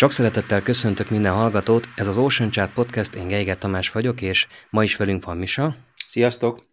[0.00, 4.46] Sok szeretettel köszöntök minden hallgatót, ez az Ocean Chat Podcast, én Geiger Tamás vagyok, és
[4.70, 5.76] ma is velünk van Misa.
[6.08, 6.66] Sziasztok!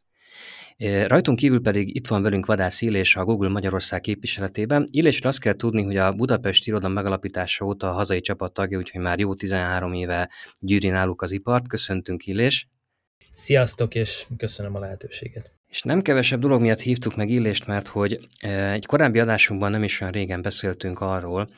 [1.08, 4.84] Rajtunk kívül pedig itt van velünk Vadász Illés a Google Magyarország képviseletében.
[4.92, 9.02] Illésre azt kell tudni, hogy a Budapest iroda megalapítása óta a hazai csapat tagja, úgyhogy
[9.02, 10.30] már jó 13 éve
[10.60, 11.68] gyűri náluk az ipart.
[11.68, 12.70] Köszöntünk Illés!
[13.32, 15.54] Sziasztok, és köszönöm a lehetőséget!
[15.68, 18.20] És nem kevesebb dolog miatt hívtuk meg Illést, mert hogy
[18.72, 21.50] egy korábbi adásunkban nem is olyan régen beszéltünk arról,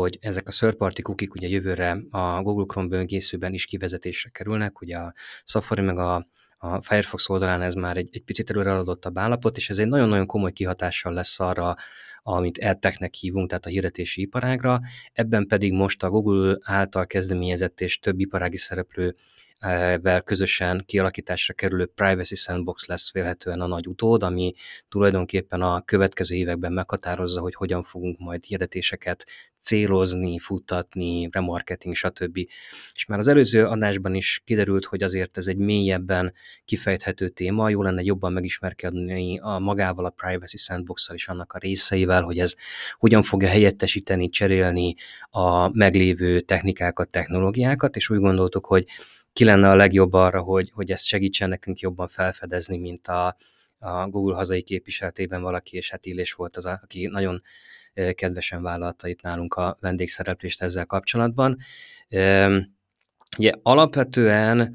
[0.00, 4.80] hogy ezek a third party cookie ugye jövőre a Google Chrome böngészőben is kivezetésre kerülnek,
[4.80, 5.14] ugye a
[5.44, 9.70] Safari meg a, a Firefox oldalán ez már egy, egy picit előre a állapot, és
[9.70, 11.74] ez egy nagyon-nagyon komoly kihatással lesz arra,
[12.22, 14.80] amit EdTech-nek hívunk, tehát a hirdetési iparágra.
[15.12, 19.14] Ebben pedig most a Google által kezdeményezett és több iparági szereplő
[20.02, 24.52] vel közösen kialakításra kerülő Privacy Sandbox lesz vélhetően a nagy utód, ami
[24.88, 29.26] tulajdonképpen a következő években meghatározza, hogy hogyan fogunk majd hirdetéseket
[29.58, 32.36] célozni, futtatni, remarketing, stb.
[32.94, 36.32] És már az előző adásban is kiderült, hogy azért ez egy mélyebben
[36.64, 42.22] kifejthető téma, jó lenne jobban megismerkedni a magával a Privacy Sandbox-szal és annak a részeivel,
[42.22, 42.54] hogy ez
[42.94, 44.94] hogyan fogja helyettesíteni, cserélni
[45.30, 48.86] a meglévő technikákat, technológiákat, és úgy gondoltuk, hogy
[49.32, 53.36] ki lenne a legjobb arra, hogy, hogy ezt segítsen nekünk jobban felfedezni, mint a,
[53.78, 57.42] a Google hazai képviseletében valaki, és hát Illés volt az, aki nagyon
[58.14, 61.56] kedvesen vállalta itt nálunk a vendégszereplést ezzel kapcsolatban.
[63.38, 64.74] Ugye alapvetően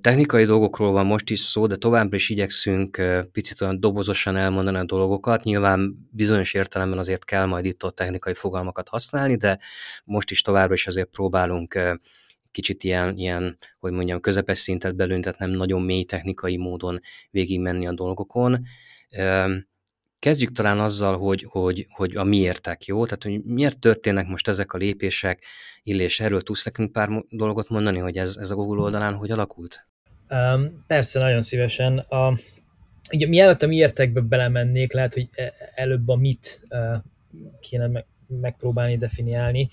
[0.00, 3.02] technikai dolgokról van most is szó, de továbbra is igyekszünk
[3.32, 5.42] picit olyan dobozosan elmondani a dolgokat.
[5.42, 9.58] Nyilván bizonyos értelemben azért kell majd itt ott technikai fogalmakat használni, de
[10.04, 11.78] most is továbbra is azért próbálunk
[12.50, 17.00] kicsit ilyen, ilyen, hogy mondjam, közepes szintet belül, tehát nem nagyon mély technikai módon
[17.30, 18.62] végigmenni a dolgokon.
[20.18, 23.04] Kezdjük talán azzal, hogy, hogy, hogy a miértek, jó?
[23.04, 25.44] Tehát, hogy miért történnek most ezek a lépések,
[25.82, 29.84] illés erről tudsz nekünk pár dolgot mondani, hogy ez, ez a Google oldalán hogy alakult?
[30.30, 31.98] Um, persze, nagyon szívesen.
[31.98, 32.38] A,
[33.12, 36.96] ugye mielőtt a miértekbe belemennék, lehet, hogy e, előbb a mit uh,
[37.60, 39.70] kéne meg, megpróbálni definiálni.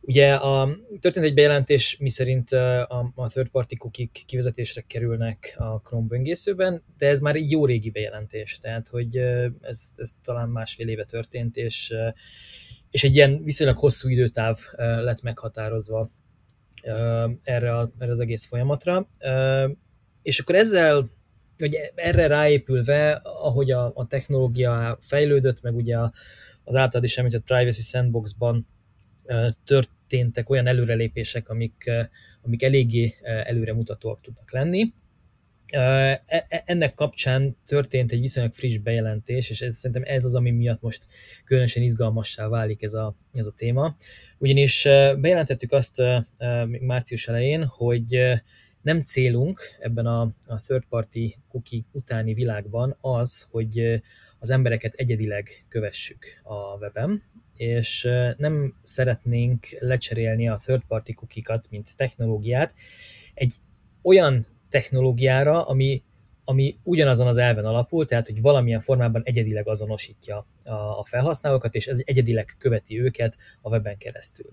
[0.00, 6.06] Ugye a, történt egy bejelentés, miszerint a, a third party cookie kivezetésre kerülnek a Chrome
[6.06, 9.16] böngészőben, de ez már egy jó régi bejelentés, tehát hogy
[9.60, 11.94] ez, ez talán másfél éve történt, és,
[12.90, 16.10] és egy ilyen viszonylag hosszú időtáv lett meghatározva
[17.42, 19.08] erre, a, erre az egész folyamatra.
[20.22, 21.08] És akkor ezzel,
[21.58, 25.96] vagy erre ráépülve, ahogy a, a technológia fejlődött, meg ugye
[26.64, 28.66] az általad is említett Privacy Sandbox-ban
[29.64, 31.90] történtek olyan előrelépések, amik,
[32.42, 34.92] amik eléggé előremutatóak tudnak lenni.
[35.66, 35.80] E,
[36.26, 40.80] e, ennek kapcsán történt egy viszonylag friss bejelentés, és ez, szerintem ez az, ami miatt
[40.80, 41.06] most
[41.44, 43.96] különösen izgalmassá válik ez a, ez a téma.
[44.38, 44.82] Ugyanis
[45.18, 46.02] bejelentettük azt
[46.66, 48.40] még március elején, hogy
[48.82, 54.02] nem célunk ebben a, a third party cookie utáni világban az, hogy
[54.38, 57.22] az embereket egyedileg kövessük a weben,
[57.60, 62.74] és nem szeretnénk lecserélni a third party cookikat, mint technológiát,
[63.34, 63.54] egy
[64.02, 66.02] olyan technológiára, ami,
[66.44, 71.86] ami ugyanazon az elven alapul, tehát hogy valamilyen formában egyedileg azonosítja a, a felhasználókat, és
[71.86, 74.50] ez egyedileg követi őket a weben keresztül.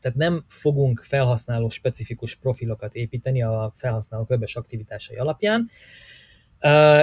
[0.00, 5.70] Tehát nem fogunk felhasználó specifikus profilokat építeni a felhasználók webes aktivitásai alapján,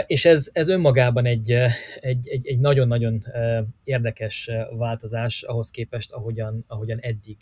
[0.05, 1.51] és ez, ez önmagában egy,
[1.99, 3.25] egy, egy, egy nagyon-nagyon
[3.83, 7.37] érdekes változás ahhoz képest, ahogyan, ahogyan eddig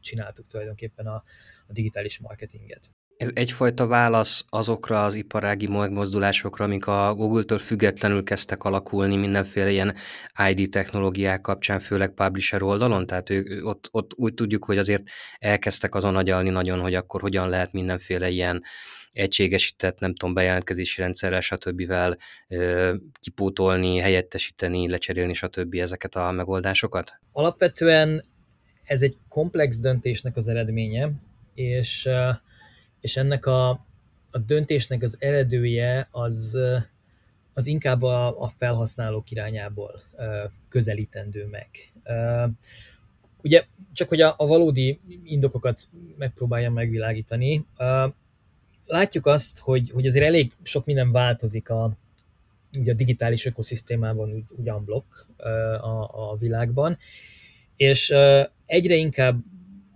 [0.00, 1.22] csináltuk tulajdonképpen a,
[1.66, 2.80] a digitális marketinget.
[3.18, 9.94] Ez egyfajta válasz azokra az iparági megmozdulásokra, amik a Google-től függetlenül kezdtek alakulni mindenféle ilyen
[10.48, 15.02] ID technológiák kapcsán, főleg publisher oldalon, tehát ők, ott, ott úgy tudjuk, hogy azért
[15.38, 18.62] elkezdtek azon agyalni nagyon, hogy akkor hogyan lehet mindenféle ilyen
[19.18, 21.92] egységesített, nem tudom, bejelentkezési rendszerrel, stb.
[23.20, 25.74] kipótolni, helyettesíteni, lecserélni, stb.
[25.74, 27.20] ezeket a megoldásokat?
[27.32, 28.24] Alapvetően
[28.84, 31.10] ez egy komplex döntésnek az eredménye,
[31.54, 32.08] és,
[33.00, 33.68] és ennek a,
[34.30, 36.58] a döntésnek az eredője az,
[37.52, 40.02] az inkább a, a felhasználók irányából
[40.68, 41.68] közelítendő meg.
[43.42, 47.66] Ugye csak hogy a, a valódi indokokat megpróbáljam megvilágítani,
[48.88, 51.96] látjuk azt, hogy, hogy azért elég sok minden változik a,
[52.72, 55.26] ugye a digitális ökoszisztémában úgy, úgy unblock
[55.80, 56.98] a, a világban,
[57.76, 58.14] és
[58.66, 59.44] egyre inkább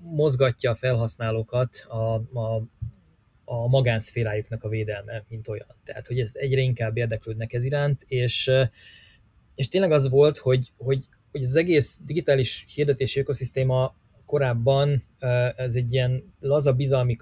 [0.00, 2.62] mozgatja a felhasználókat a, a,
[3.44, 5.66] a magánszférájuknak a védelme, mint olyan.
[5.84, 8.50] Tehát, hogy ez egyre inkább érdeklődnek ez iránt, és,
[9.54, 13.94] és tényleg az volt, hogy, hogy, hogy az egész digitális hirdetési ökoszisztéma
[14.26, 15.04] korábban
[15.56, 17.16] ez egy ilyen laza bizalmi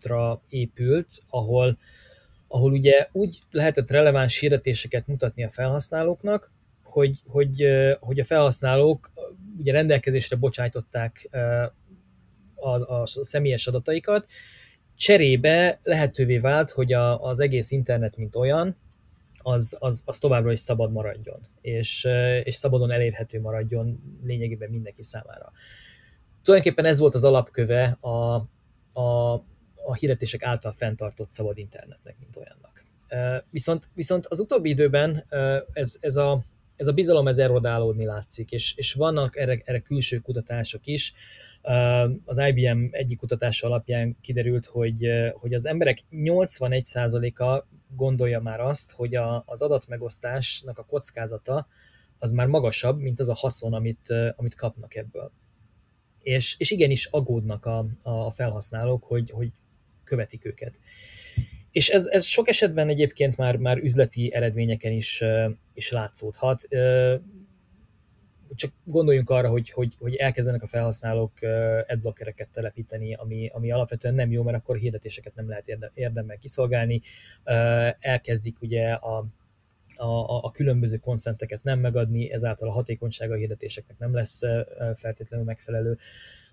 [0.00, 1.78] kapcsolatra épült, ahol,
[2.48, 6.50] ahol ugye úgy lehetett releváns hirdetéseket mutatni a felhasználóknak,
[6.82, 7.66] hogy, hogy,
[8.00, 9.10] hogy a felhasználók
[9.58, 11.28] ugye rendelkezésre bocsájtották
[12.54, 14.26] a, a személyes adataikat,
[14.96, 18.76] cserébe lehetővé vált, hogy a, az egész internet, mint olyan,
[19.42, 22.08] az, az, az továbbra is szabad maradjon, és,
[22.44, 25.52] és szabadon elérhető maradjon lényegében mindenki számára.
[26.42, 28.34] Tulajdonképpen ez volt az alapköve a,
[29.00, 29.42] a,
[29.84, 32.84] a hirdetések által fenntartott szabad internetnek, mint olyannak.
[33.50, 35.26] Viszont, viszont az utóbbi időben
[35.72, 36.44] ez, ez, a,
[36.76, 41.14] ez a bizalom ez erodálódni látszik, és, és vannak erre, erre külső kutatások is.
[42.24, 47.64] Az IBM egyik kutatása alapján kiderült, hogy, hogy az emberek 81%-a
[47.96, 51.66] gondolja már azt, hogy a, az adatmegosztásnak a kockázata
[52.18, 55.32] az már magasabb, mint az a haszon, amit, amit kapnak ebből.
[56.22, 59.52] És, és igenis aggódnak a, a felhasználók, hogy, hogy
[60.10, 60.80] követik őket.
[61.70, 65.24] És ez, ez sok esetben egyébként már, már üzleti eredményeken is,
[65.74, 66.68] is látszódhat.
[68.54, 71.32] Csak gondoljunk arra, hogy, hogy, hogy elkezdenek a felhasználók
[71.88, 77.00] adblockereket telepíteni, ami, ami alapvetően nem jó, mert akkor hirdetéseket nem lehet érdemben kiszolgálni.
[78.00, 79.26] Elkezdik ugye a,
[79.96, 84.40] a, a különböző konszenteket nem megadni, ezáltal a hatékonysága a hirdetéseknek nem lesz
[84.94, 85.98] feltétlenül megfelelő.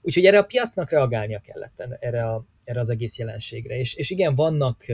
[0.01, 3.77] Úgyhogy erre a piacnak reagálnia kellett erre, a, erre az egész jelenségre.
[3.77, 4.85] És, és igen, vannak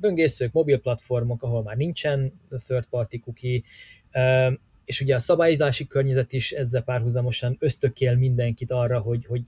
[0.00, 3.62] böngészők, mobil platformok, ahol már nincsen third party cookie,
[4.84, 9.42] és ugye a szabályozási környezet is ezzel párhuzamosan ösztökél mindenkit arra, hogy, hogy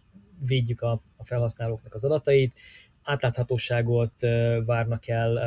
[0.47, 2.55] védjük a, a felhasználóknak az adatait,
[3.03, 4.21] átláthatóságot
[4.65, 5.39] várnak el,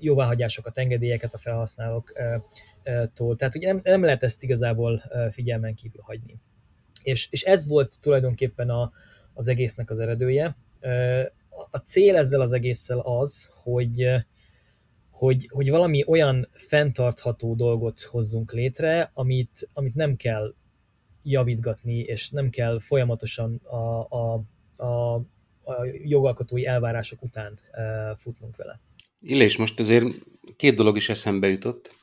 [0.00, 3.36] jóváhagyásokat, engedélyeket a felhasználóktól.
[3.36, 6.38] Tehát ugye nem, nem lehet ezt igazából figyelmen kívül hagyni.
[7.02, 8.92] És, és ez volt tulajdonképpen a,
[9.34, 10.56] az egésznek az eredője.
[11.70, 14.06] A cél ezzel az egésszel az, hogy,
[15.10, 20.54] hogy, hogy valami olyan fenntartható dolgot hozzunk létre, amit, amit nem kell
[21.22, 24.42] javítgatni, és nem kell folyamatosan a, a,
[24.76, 25.14] a,
[25.64, 27.58] a jogalkotói elvárások után
[28.16, 28.80] futnunk vele.
[29.20, 30.06] Illés, most azért
[30.56, 32.00] két dolog is eszembe jutott.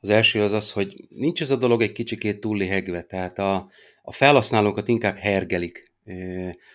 [0.00, 3.68] Az első az az, hogy nincs ez a dolog egy kicsikét túllihegve, tehát a,
[4.02, 5.91] a felhasználókat inkább hergelik.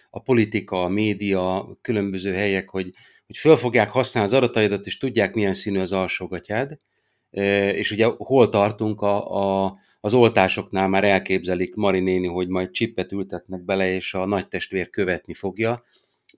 [0.10, 2.94] A politika, a média, különböző helyek, hogy,
[3.26, 6.80] hogy föl fogják használni az adataidat, és tudják, milyen színű az alsógatyád.
[7.72, 13.12] És ugye hol tartunk a, a, az oltásoknál, már elképzelik Mari néni, hogy majd csippet
[13.12, 15.84] ültetnek bele, és a nagy testvér követni fogja.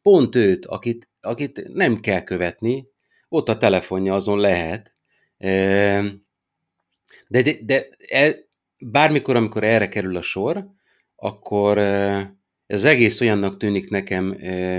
[0.02, 2.88] Pont őt, akit, akit nem kell követni,
[3.30, 4.94] ott a telefonja, azon lehet.
[7.28, 8.36] De, de, de el,
[8.80, 10.68] bármikor, amikor erre kerül a sor,
[11.16, 11.78] akkor
[12.70, 14.26] ez egész olyannak tűnik nekem,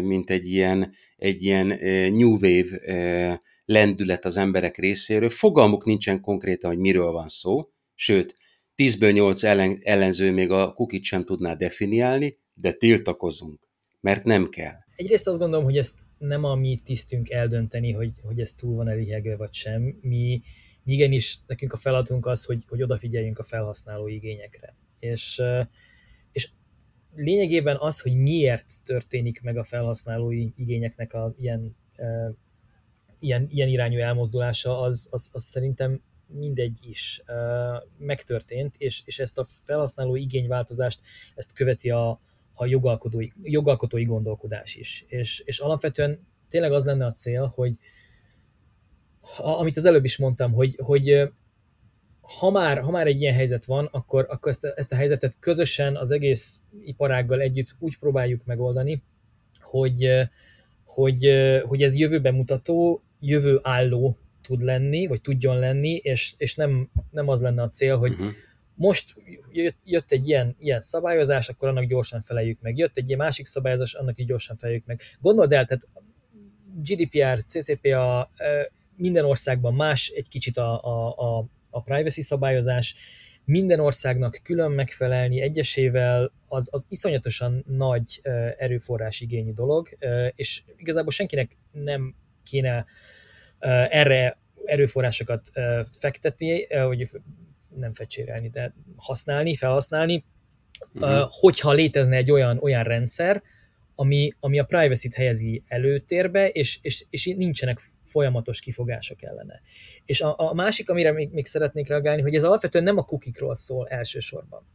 [0.02, 1.66] mint egy ilyen, egy ilyen
[2.12, 5.30] new wave lendület az emberek részéről.
[5.30, 8.34] Fogalmuk nincsen konkrétan, hogy miről van szó, sőt,
[8.76, 13.68] 10-ből 8 ellen, ellenző még a kukit sem tudná definiálni, de tiltakozunk,
[14.00, 14.76] mert nem kell.
[14.96, 18.88] Egyrészt azt gondolom, hogy ezt nem a mi tisztünk eldönteni, hogy, hogy ez túl van
[18.88, 19.82] elihegve vagy sem.
[20.00, 20.42] Mi,
[20.82, 24.76] mi igenis, nekünk a feladatunk az, hogy, hogy odafigyeljünk a felhasználó igényekre.
[24.98, 25.42] És
[27.14, 31.76] lényegében az, hogy miért történik meg a felhasználói igényeknek a ilyen,
[33.18, 37.22] ilyen, ilyen irányú elmozdulása, az, az, az szerintem mindegy is
[37.98, 41.00] megtörtént, és, és ezt a felhasználó igényváltozást,
[41.34, 42.20] ezt követi a,
[42.54, 45.04] a jogalkotói, jogalkotói gondolkodás is.
[45.08, 47.78] És, és alapvetően tényleg az lenne a cél, hogy
[49.36, 51.30] amit az előbb is mondtam, hogy, hogy
[52.20, 55.36] ha már, ha már egy ilyen helyzet van, akkor, akkor ezt, a, ezt a helyzetet
[55.40, 59.02] közösen az egész iparággal együtt úgy próbáljuk megoldani,
[59.60, 60.08] hogy,
[60.84, 61.28] hogy,
[61.66, 67.28] hogy ez jövőben mutató, jövő álló tud lenni, vagy tudjon lenni, és, és nem, nem
[67.28, 68.32] az lenne a cél, hogy uh-huh
[68.80, 69.14] most
[69.52, 72.76] jött, jött egy ilyen, ilyen szabályozás, akkor annak gyorsan feleljük meg.
[72.76, 75.00] Jött egy ilyen másik szabályozás, annak is gyorsan feleljük meg.
[75.20, 75.88] Gondold el, tehát
[76.82, 78.30] GDPR, CCPA,
[78.96, 82.94] minden országban más egy kicsit a, a, a, a privacy szabályozás,
[83.44, 88.20] minden országnak külön megfelelni egyesével, az, az iszonyatosan nagy
[88.58, 89.88] erőforrás igényű dolog,
[90.34, 92.84] és igazából senkinek nem kéne
[93.88, 95.50] erre erőforrásokat
[95.98, 97.10] fektetni, hogy
[97.76, 100.24] nem fecsérelni, de használni, felhasználni,
[100.92, 101.28] uh-huh.
[101.30, 103.42] hogyha létezne egy olyan, olyan rendszer,
[103.94, 109.60] ami, ami a privacy-t helyezi előtérbe, és, és, és nincsenek folyamatos kifogások ellene.
[110.04, 113.54] És a, a másik, amire még, még szeretnék reagálni, hogy ez alapvetően nem a kukikról
[113.54, 114.66] szól elsősorban.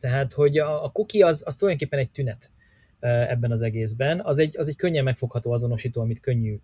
[0.00, 2.50] Tehát, hogy a, a cookie az, az tulajdonképpen egy tünet
[3.00, 4.20] ebben az egészben.
[4.20, 6.58] Az egy, az egy könnyen megfogható azonosító, amit könnyű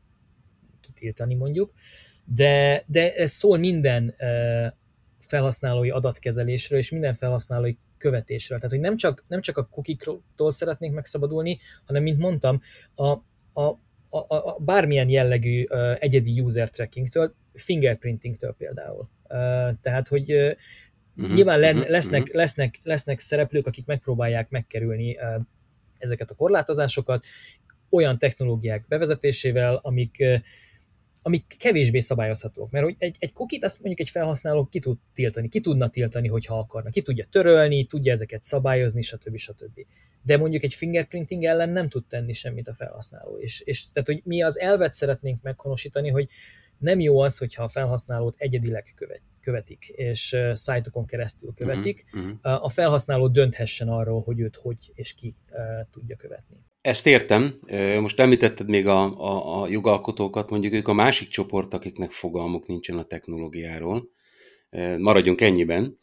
[0.81, 1.73] kitiltani mondjuk,
[2.25, 4.15] de, de ez szól minden
[5.21, 8.59] felhasználói adatkezelésről és minden felhasználói követésről.
[8.59, 12.61] Tehát, hogy nem csak, nem csak a cookie-tól szeretnénk megszabadulni, hanem, mint mondtam,
[12.95, 13.09] a,
[13.63, 13.79] a,
[14.11, 19.09] a, a bármilyen jellegű uh, egyedi user trackingtől, fingerprintingtől például.
[19.23, 20.53] Uh, tehát, hogy uh,
[21.17, 22.37] uh-huh, nyilván len, uh-huh, lesznek, uh-huh.
[22.37, 25.45] lesznek, lesznek szereplők, akik megpróbálják megkerülni uh,
[25.99, 27.25] ezeket a korlátozásokat,
[27.91, 30.41] olyan technológiák bevezetésével, amik uh,
[31.23, 32.71] amik kevésbé szabályozhatók.
[32.71, 36.29] Mert hogy egy, egy cookie azt mondjuk egy felhasználó ki tud tiltani, ki tudna tiltani,
[36.29, 39.37] hogyha akarna, ki tudja törölni, tudja ezeket szabályozni, stb.
[39.37, 39.87] stb.
[40.23, 43.39] De mondjuk egy fingerprinting ellen nem tud tenni semmit a felhasználó.
[43.39, 46.29] És, és tehát, hogy mi az elvet szeretnénk meghonosítani, hogy
[46.79, 52.31] nem jó az, hogyha a felhasználót egyedileg követ, követik, és uh, szájtokon keresztül követik, uh-huh,
[52.31, 52.65] uh-huh.
[52.65, 55.57] a felhasználó dönthessen arról, hogy őt hogy és ki uh,
[55.91, 56.67] tudja követni.
[56.81, 57.59] Ezt értem.
[58.01, 62.99] Most említetted még a, a, a jogalkotókat, mondjuk ők a másik csoport, akiknek fogalmuk nincsen
[62.99, 64.09] a technológiáról.
[64.99, 65.99] Maradjunk ennyiben.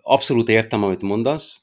[0.00, 1.62] Abszolút értem, amit mondasz,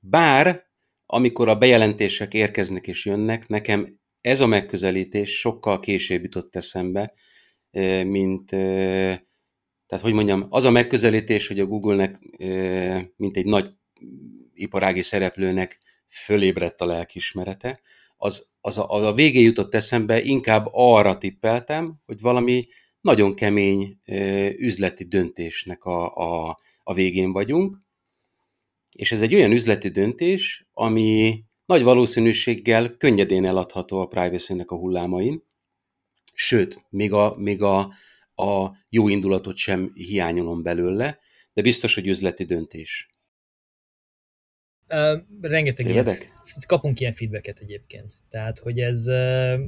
[0.00, 0.68] bár
[1.12, 7.12] amikor a bejelentések érkeznek és jönnek, nekem ez a megközelítés sokkal később jutott eszembe,
[8.04, 8.46] mint,
[9.86, 12.18] tehát hogy mondjam, az a megközelítés, hogy a Google-nek,
[13.16, 13.70] mint egy nagy
[14.54, 17.80] iparági szereplőnek fölébredt a lelkismerete,
[18.16, 22.66] az, az, a, az a végén jutott eszembe, inkább arra tippeltem, hogy valami
[23.00, 23.98] nagyon kemény
[24.56, 27.76] üzleti döntésnek a, a, a végén vagyunk,
[29.00, 35.42] és ez egy olyan üzleti döntés, ami nagy valószínűséggel könnyedén eladható a privacy-nek a hullámain,
[36.34, 37.78] sőt, még a, még a,
[38.34, 41.18] a jó indulatot sem hiányolom belőle,
[41.52, 43.08] de biztos, hogy üzleti döntés.
[44.88, 46.16] Uh, rengeteg ilyen,
[46.66, 48.12] kapunk ilyen feedbacket egyébként.
[48.28, 49.60] Tehát, hogy ez uh,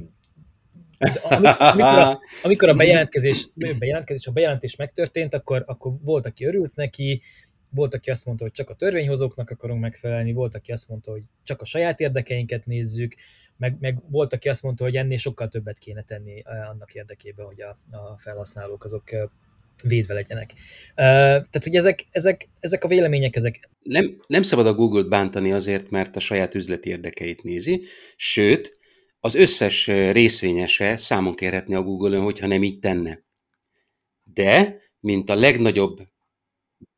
[1.23, 3.47] amikor, a, amikor a bejelentkezés,
[3.79, 7.21] bejelentkezés, a bejelentés megtörtént, akkor, akkor volt, aki örült neki,
[7.73, 11.21] volt, aki azt mondta, hogy csak a törvényhozóknak akarunk megfelelni, volt, aki azt mondta, hogy
[11.43, 13.15] csak a saját érdekeinket nézzük,
[13.57, 17.61] meg, meg volt, aki azt mondta, hogy ennél sokkal többet kéne tenni annak érdekében, hogy
[17.61, 19.03] a, a felhasználók azok
[19.83, 20.53] védve legyenek.
[20.95, 23.69] Tehát, hogy ezek, ezek, ezek a vélemények, ezek...
[23.79, 27.81] Nem, nem szabad a Google-t bántani azért, mert a saját üzleti érdekeit nézi,
[28.15, 28.79] sőt,
[29.19, 33.23] az összes részvényese számon kérhetni a Google-ön, hogyha nem így tenne.
[34.23, 35.99] De, mint a legnagyobb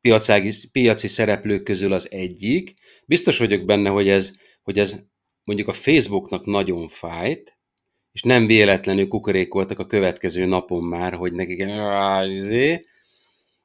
[0.00, 2.74] piacági, piaci szereplők közül az egyik,
[3.06, 5.02] biztos vagyok benne, hogy ez, hogy ez
[5.44, 7.58] mondjuk a Facebooknak nagyon fájt,
[8.12, 11.64] és nem véletlenül kukorékoltak a következő napon már, hogy nekik
[12.28, 12.84] izé.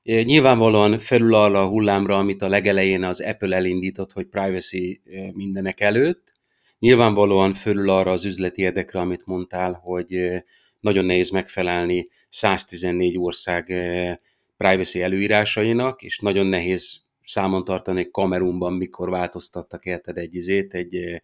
[0.04, 5.02] Nyilvánvalóan felül arra a hullámra, amit a legelején az Apple elindított, hogy privacy
[5.34, 6.34] mindenek előtt,
[6.80, 10.44] nyilvánvalóan fölül arra az üzleti érdekre, amit mondtál, hogy
[10.80, 13.74] nagyon nehéz megfelelni 114 ország
[14.62, 21.22] privacy előírásainak, és nagyon nehéz számon tartani Kamerunban, mikor változtattak érted egy izét, egy,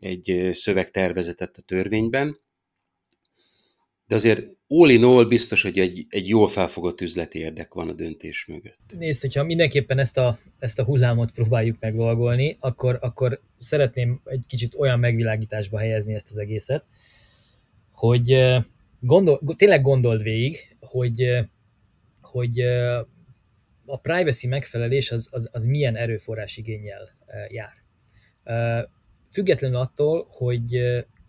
[0.00, 2.38] egy szövegtervezetet a törvényben
[4.10, 7.92] de azért all in all biztos, hogy egy, egy jól felfogott üzleti érdek van a
[7.92, 8.80] döntés mögött.
[8.98, 14.74] Nézd, hogyha mindenképpen ezt a, ezt a hullámot próbáljuk megvalgolni, akkor, akkor szeretném egy kicsit
[14.74, 16.86] olyan megvilágításba helyezni ezt az egészet,
[17.92, 18.58] hogy
[19.00, 21.28] gondol, tényleg gondold végig, hogy,
[22.30, 22.60] hogy
[23.84, 27.08] a privacy megfelelés az, az, az milyen erőforrás igényel
[27.48, 27.72] jár.
[29.30, 30.80] Függetlenül attól, hogy,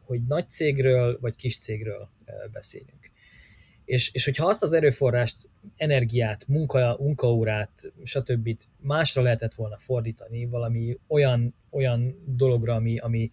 [0.06, 2.10] hogy nagy cégről vagy kis cégről
[2.52, 3.12] beszélünk.
[3.86, 8.60] És, és hogyha azt az erőforrást, energiát, munka, munkaórát, stb.
[8.80, 13.30] másra lehetett volna fordítani, valami olyan, olyan dologra, ami, ami,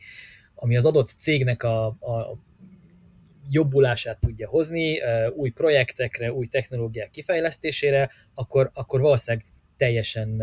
[0.55, 2.39] ami az adott cégnek a, a
[3.51, 5.01] jobbulását tudja hozni,
[5.35, 10.43] új projektekre, új technológiák kifejlesztésére, akkor, akkor valószínűleg teljesen,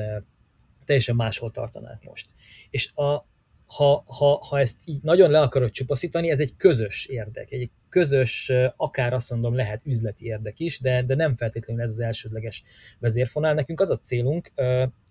[0.86, 2.30] teljesen máshol tartanánk most.
[2.70, 3.28] És a,
[3.66, 8.52] ha, ha, ha ezt így nagyon le akarod csupaszítani, ez egy közös érdek, egy közös,
[8.76, 12.64] akár azt mondom, lehet üzleti érdek is, de, de nem feltétlenül ez az elsődleges
[13.00, 13.54] vezérfonál.
[13.54, 14.52] Nekünk az a célunk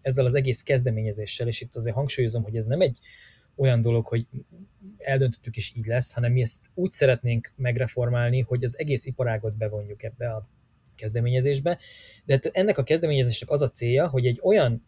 [0.01, 2.99] ezzel az egész kezdeményezéssel, és itt azért hangsúlyozom, hogy ez nem egy
[3.57, 4.27] olyan dolog, hogy
[4.99, 10.03] eldöntöttük és így lesz, hanem mi ezt úgy szeretnénk megreformálni, hogy az egész iparágot bevonjuk
[10.03, 10.49] ebbe a
[10.95, 11.79] kezdeményezésbe.
[12.25, 14.87] De hát ennek a kezdeményezésnek az a célja, hogy egy olyan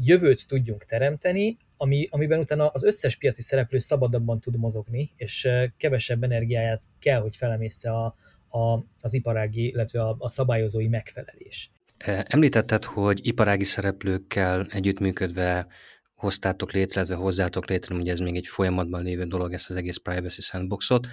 [0.00, 6.22] jövőt tudjunk teremteni, ami, amiben utána az összes piaci szereplő szabadabban tud mozogni, és kevesebb
[6.22, 8.14] energiáját kell, hogy felemésze a,
[8.48, 11.70] a, az iparági, illetve a, a szabályozói megfelelés.
[12.24, 15.66] Említetted, hogy iparági szereplőkkel együttműködve
[16.14, 19.96] hoztátok létre, illetve hozzátok létre, ugye ez még egy folyamatban lévő dolog, ezt az egész
[19.96, 21.06] Privacy Sandboxot.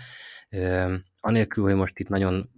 [1.19, 2.49] Anélkül, hogy most itt nagyon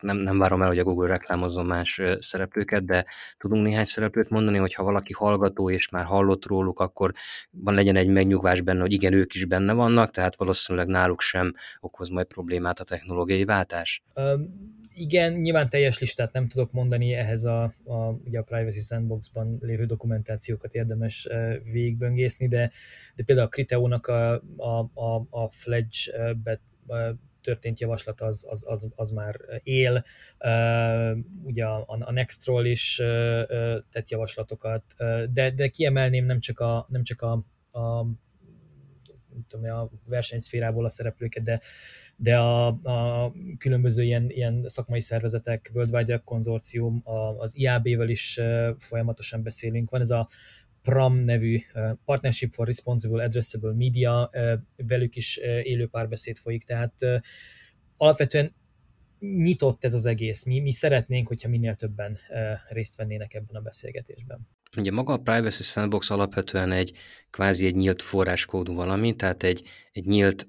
[0.00, 3.06] nem, nem várom el, hogy a Google reklámozzon más szereplőket, de
[3.38, 7.12] tudunk néhány szereplőt mondani, hogy ha valaki hallgató és már hallott róluk, akkor
[7.50, 11.52] van legyen egy megnyugvás benne, hogy igen, ők is benne vannak, tehát valószínűleg náluk sem
[11.80, 14.02] okoz majd problémát a technológiai váltás.
[14.14, 19.58] Um igen, nyilván teljes listát nem tudok mondani, ehhez a, a, ugye a Privacy Sandbox-ban
[19.60, 21.28] lévő dokumentációkat érdemes
[21.64, 22.70] végigböngészni, de,
[23.14, 26.60] de például a Criteónak a, a, a, a Fledge-be
[27.42, 30.04] történt javaslat az, az, az, az már él.
[31.42, 32.96] Ugye a, a Nextról is
[33.90, 34.84] tett javaslatokat,
[35.32, 37.32] de, de kiemelném nem csak a, nem csak a,
[37.78, 38.06] a
[39.48, 41.60] tudom, a versenyszférából a szereplőket, de,
[42.16, 47.02] de a, a különböző ilyen, ilyen szakmai szervezetek, World Wide Web konzorcium,
[47.38, 48.40] az IAB-vel is
[48.78, 49.90] folyamatosan beszélünk.
[49.90, 50.28] Van ez a
[50.82, 51.60] PRAM nevű
[52.04, 54.30] Partnership for Responsible Addressable Media,
[54.76, 56.94] velük is élő párbeszéd folyik, tehát
[57.96, 58.54] alapvetően
[59.18, 60.44] nyitott ez az egész.
[60.44, 62.18] Mi, mi szeretnénk, hogyha minél többen
[62.68, 64.48] részt vennének ebben a beszélgetésben.
[64.76, 66.92] Ugye maga a Privacy Sandbox alapvetően egy
[67.30, 70.48] kvázi egy nyílt forráskódú valami, tehát egy, egy nyílt,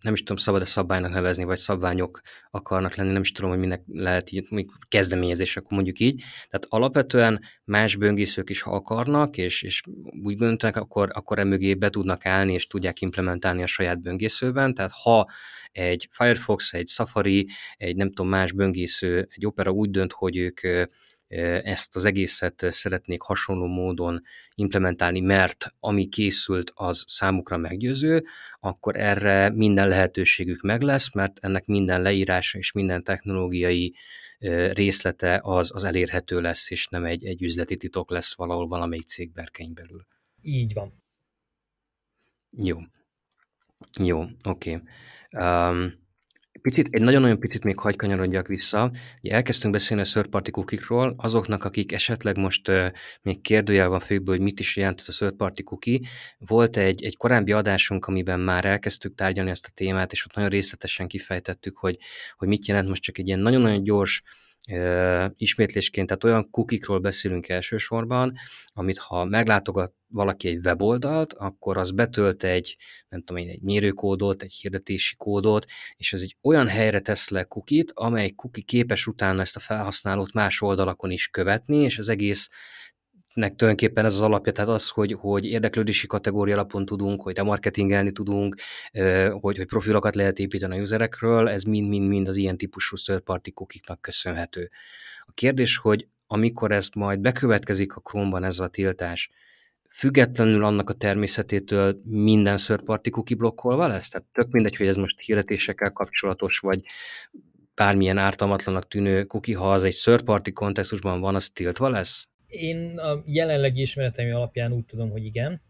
[0.00, 3.82] nem is tudom, szabad-e szabálynak nevezni, vagy szabványok akarnak lenni, nem is tudom, hogy minek
[3.86, 4.46] lehet így,
[4.88, 6.22] kezdeményezés, akkor mondjuk így.
[6.50, 9.82] Tehát alapvetően más böngészők is, ha akarnak, és, és
[10.22, 14.74] úgy gondolnak, akkor, akkor emögé be tudnak állni, és tudják implementálni a saját böngészőben.
[14.74, 15.28] Tehát ha
[15.72, 20.60] egy Firefox, egy Safari, egy nem tudom, más böngésző, egy Opera úgy dönt, hogy ők
[21.62, 24.22] ezt az egészet szeretnék hasonló módon
[24.54, 28.24] implementálni, mert ami készült, az számukra meggyőző,
[28.60, 33.94] akkor erre minden lehetőségük meg lesz, mert ennek minden leírása és minden technológiai
[34.72, 39.32] részlete az, az elérhető lesz, és nem egy, egy üzleti titok lesz valahol valamelyik cég
[39.32, 40.06] berkeny belül.
[40.42, 41.02] Így van.
[42.58, 42.78] Jó.
[44.00, 44.74] Jó, oké.
[44.74, 44.82] Okay.
[45.70, 46.01] Um,
[46.62, 48.90] Picit, egy nagyon-nagyon picit még hagy kanyarodjak vissza.
[49.22, 52.86] Ugye elkezdtünk beszélni a third party cookie-król, azoknak, akik esetleg most uh,
[53.22, 56.00] még kérdőjel van főből, hogy mit is jelent a third party cookie.
[56.38, 60.50] Volt egy, egy korábbi adásunk, amiben már elkezdtük tárgyalni ezt a témát, és ott nagyon
[60.50, 61.98] részletesen kifejtettük, hogy,
[62.36, 64.22] hogy mit jelent most csak egy ilyen nagyon-nagyon gyors
[65.36, 68.32] ismétlésként, tehát olyan kukikról beszélünk elsősorban,
[68.74, 72.76] amit ha meglátogat valaki egy weboldalt, akkor az betölt egy,
[73.08, 77.44] nem tudom én, egy mérőkódot, egy hirdetési kódot, és ez egy olyan helyre tesz le
[77.44, 82.48] kukit, amely kuki képes utána ezt a felhasználót más oldalakon is követni, és az egész
[83.34, 88.12] nek tulajdonképpen ez az alapja, tehát az, hogy, hogy érdeklődési kategória alapon tudunk, hogy remarketingelni
[88.12, 88.56] tudunk,
[89.30, 94.00] hogy, hogy profilokat lehet építeni a userekről, ez mind-mind-mind az ilyen típusú third party kukiknak
[94.00, 94.70] köszönhető.
[95.20, 99.30] A kérdés, hogy amikor ezt majd bekövetkezik a Chrome-ban ez a tiltás,
[99.88, 104.08] függetlenül annak a természetétől minden third party cookie blokkolva lesz?
[104.08, 106.80] Tehát tök mindegy, hogy ez most hirdetésekkel kapcsolatos, vagy
[107.74, 112.28] bármilyen ártalmatlanak tűnő cookie, ha az egy third party kontextusban van, az tiltva lesz?
[112.52, 115.60] Én a jelenlegi ismereteim alapján úgy tudom, hogy igen.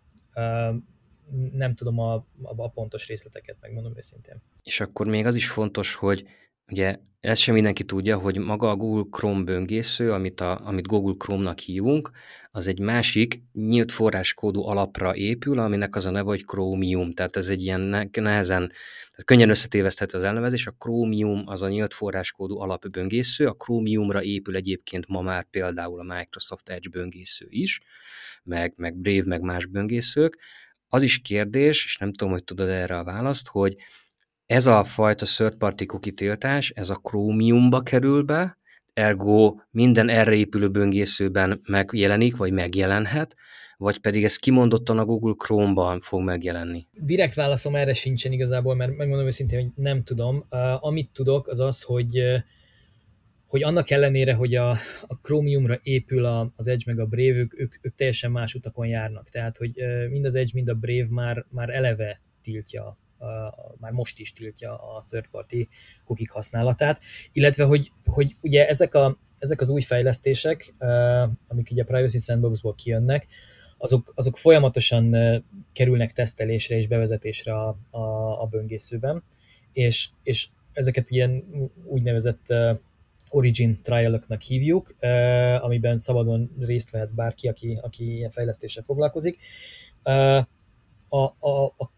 [1.53, 4.43] Nem tudom a, a, pontos részleteket, megmondom őszintén.
[4.63, 6.27] És akkor még az is fontos, hogy
[6.71, 11.15] ugye ezt sem mindenki tudja, hogy maga a Google Chrome böngésző, amit, a, amit Google
[11.19, 12.11] Chrome-nak hívunk,
[12.51, 17.13] az egy másik nyílt forráskódú alapra épül, aminek az a neve, hogy Chromium.
[17.13, 18.69] Tehát ez egy ilyen nehezen,
[19.11, 20.67] tehát könnyen összetéveszthető az elnevezés.
[20.67, 26.15] A Chromium az a nyílt forráskódú alapböngésző, a Chromiumra épül egyébként ma már például a
[26.15, 27.81] Microsoft Edge böngésző is,
[28.43, 30.39] meg, meg Brave, meg más böngészők.
[30.89, 33.77] Az is kérdés, és nem tudom, hogy tudod erre a választ, hogy
[34.47, 38.59] ez a fajta third party cookie tiltás, ez a Chromiumba kerül be,
[38.93, 43.37] ergo minden erre épülő böngészőben megjelenik, vagy megjelenhet,
[43.77, 46.87] vagy pedig ez kimondottan a Google Chrome-ban fog megjelenni?
[46.93, 50.47] Direkt válaszom erre sincsen igazából, mert megmondom őszintén, hogy nem tudom.
[50.51, 52.23] Uh, amit tudok, az az, hogy
[53.53, 54.71] hogy annak ellenére, hogy a,
[55.07, 58.87] a Chromiumra épül a, az Edge meg a Brave, ők, ők, ők teljesen más utakon
[58.87, 59.31] járnak.
[59.31, 59.73] Tehát, hogy
[60.11, 62.99] mind az Edge, mind a Brave már, már eleve tiltja
[63.79, 65.69] már most is tiltja a third party
[66.05, 67.01] cookie használatát,
[67.33, 70.75] illetve hogy, hogy ugye ezek, a, ezek az új fejlesztések,
[71.49, 73.27] amik ugye a Privacy Sandboxból kijönnek,
[73.79, 75.17] azok, azok folyamatosan
[75.73, 78.01] kerülnek tesztelésre és bevezetésre a, a,
[78.43, 79.23] a böngészőben,
[79.73, 81.45] és, és ezeket ilyen
[81.85, 82.55] úgynevezett
[83.31, 84.95] origin trial hívjuk,
[85.61, 89.39] amiben szabadon részt vehet bárki, aki, aki ilyen fejlesztéssel foglalkozik.
[91.09, 91.91] A, a, a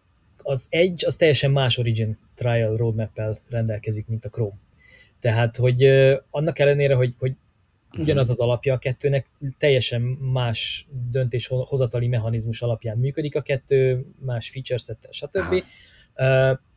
[0.46, 4.58] az Edge az teljesen más Origin Trial roadmap rendelkezik, mint a Chrome.
[5.20, 5.84] Tehát, hogy
[6.30, 7.32] annak ellenére, hogy, hogy
[7.98, 9.26] ugyanaz az alapja a kettőnek,
[9.58, 10.00] teljesen
[10.32, 15.64] más döntéshozatali mechanizmus alapján működik a kettő, más feature settel, stb.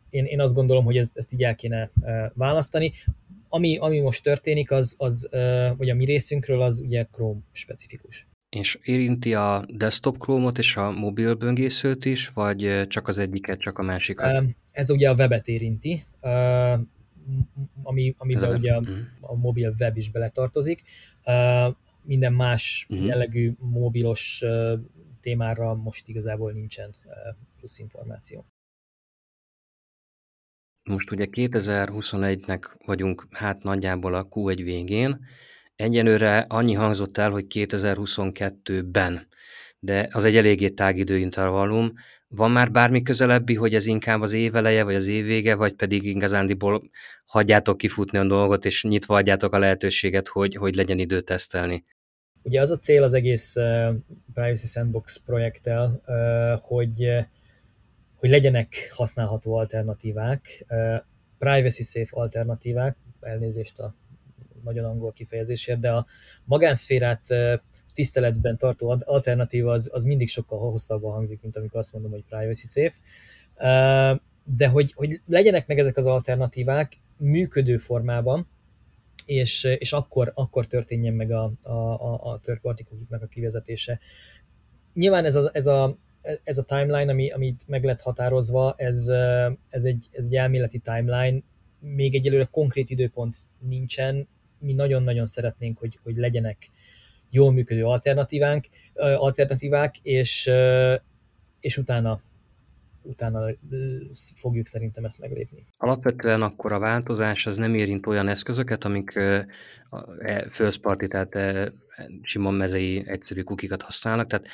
[0.09, 1.91] Én, én azt gondolom, hogy ezt, ezt így el kéne
[2.33, 2.93] választani.
[3.49, 5.29] Ami, ami most történik, az, az,
[5.77, 8.27] vagy a mi részünkről, az ugye Chrome specifikus.
[8.49, 13.77] És érinti a desktop Chrome-ot és a mobil böngészőt is, vagy csak az egyiket, csak
[13.77, 14.43] a másikat?
[14.71, 16.05] Ez ugye a webet érinti,
[17.83, 18.91] ami, amiben ugye a, mhm.
[19.21, 20.83] a mobil web is beletartozik.
[22.01, 23.07] Minden más uh-huh.
[23.07, 24.43] jellegű mobilos
[25.21, 26.95] témára most igazából nincsen
[27.57, 28.45] plusz információ.
[30.83, 35.25] Most ugye 2021-nek vagyunk hát nagyjából a Q1 végén,
[35.77, 39.27] Egyenőre annyi hangzott el, hogy 2022-ben,
[39.79, 41.93] de az egy eléggé tág időintervallum.
[42.27, 46.89] Van már bármi közelebbi, hogy ez inkább az éveleje, vagy az évvége, vagy pedig igazándiból
[47.25, 51.85] hagyjátok kifutni a dolgot, és nyitva adjátok a lehetőséget, hogy, hogy legyen idő tesztelni?
[52.41, 53.95] Ugye az a cél az egész uh,
[54.33, 57.07] Privacy Sandbox projekttel, uh, hogy,
[58.15, 60.95] hogy legyenek használható alternatívák, uh,
[61.37, 63.95] privacy safe alternatívák, elnézést a
[64.67, 66.05] nagyon angol kifejezésért, de a
[66.43, 67.21] magánszférát
[67.93, 72.67] tiszteletben tartó alternatíva az, az mindig sokkal hosszabban hangzik, mint amikor azt mondom, hogy privacy
[72.67, 72.99] safe.
[74.43, 78.47] De hogy, hogy legyenek meg ezek az alternatívák működő formában,
[79.25, 83.99] és, és akkor, akkor történjen meg a, a, a, a third party a kivezetése.
[84.93, 85.97] Nyilván ez a, ez a,
[86.43, 89.07] ez a timeline, ami, amit meg lett határozva, ez,
[89.69, 91.39] ez, egy, ez egy elméleti timeline,
[91.79, 94.27] még egyelőre konkrét időpont nincsen,
[94.59, 96.69] mi nagyon-nagyon szeretnénk, hogy, hogy legyenek
[97.29, 100.49] jól működő alternatívánk, alternatívák, és,
[101.59, 102.21] és utána
[103.07, 103.49] utána
[104.35, 105.65] fogjuk szerintem ezt meglépni.
[105.77, 109.47] Alapvetően akkor a változás az nem érint olyan eszközöket, amik e,
[110.49, 111.37] first party, tehát
[112.21, 114.47] sima mezei egyszerű kukikat használnak, tehát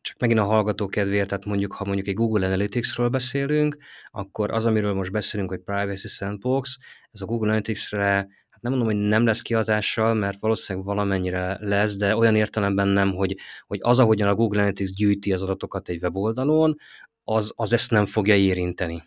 [0.00, 3.76] csak megint a hallgató kedvéért, tehát mondjuk, ha mondjuk egy Google Analytics-ről beszélünk,
[4.10, 6.76] akkor az, amiről most beszélünk, hogy Privacy Sandbox,
[7.10, 8.28] ez a Google Analytics-re
[8.64, 13.36] nem mondom, hogy nem lesz kihatással, mert valószínűleg valamennyire lesz, de olyan értelemben nem, hogy,
[13.66, 16.76] hogy az, ahogyan a Google Analytics gyűjti az adatokat egy weboldalon,
[17.24, 19.02] az, az ezt nem fogja érinteni.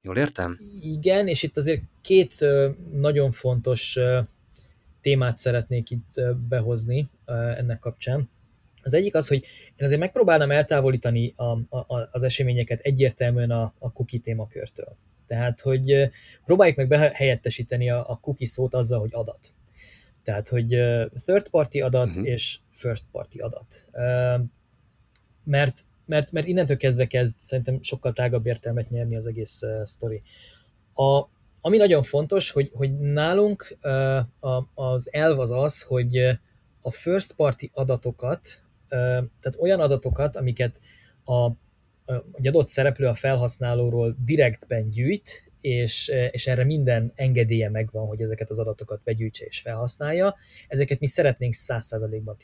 [0.00, 0.58] Jól értem?
[0.80, 2.34] Igen, és itt azért két
[2.92, 3.98] nagyon fontos
[5.00, 7.10] témát szeretnék itt behozni
[7.56, 8.30] ennek kapcsán.
[8.82, 9.42] Az egyik az, hogy
[9.76, 14.96] én azért megpróbálnám eltávolítani a, a, az eseményeket egyértelműen a, a cookie témakörtől.
[15.28, 16.10] Tehát, hogy
[16.44, 19.52] próbáljuk meg behelyettesíteni a, a cookie szót azzal, hogy adat.
[20.22, 20.66] Tehát, hogy
[21.24, 22.26] third party adat uh-huh.
[22.26, 23.88] és first party adat.
[25.44, 30.22] Mert, mert, mert innentől kezdve kezd szerintem sokkal tágabb értelmet nyerni az egész sztori.
[30.94, 31.22] A,
[31.60, 33.78] ami nagyon fontos, hogy, hogy nálunk
[34.74, 36.16] az elv az az, hogy
[36.80, 40.80] a first party adatokat, tehát olyan adatokat, amiket
[41.24, 41.50] a
[42.32, 48.50] egy adott szereplő a felhasználóról direktben gyűjt, és, és erre minden engedélye megvan, hogy ezeket
[48.50, 50.34] az adatokat begyűjtse és felhasználja,
[50.68, 52.36] ezeket mi szeretnénk 100%-ban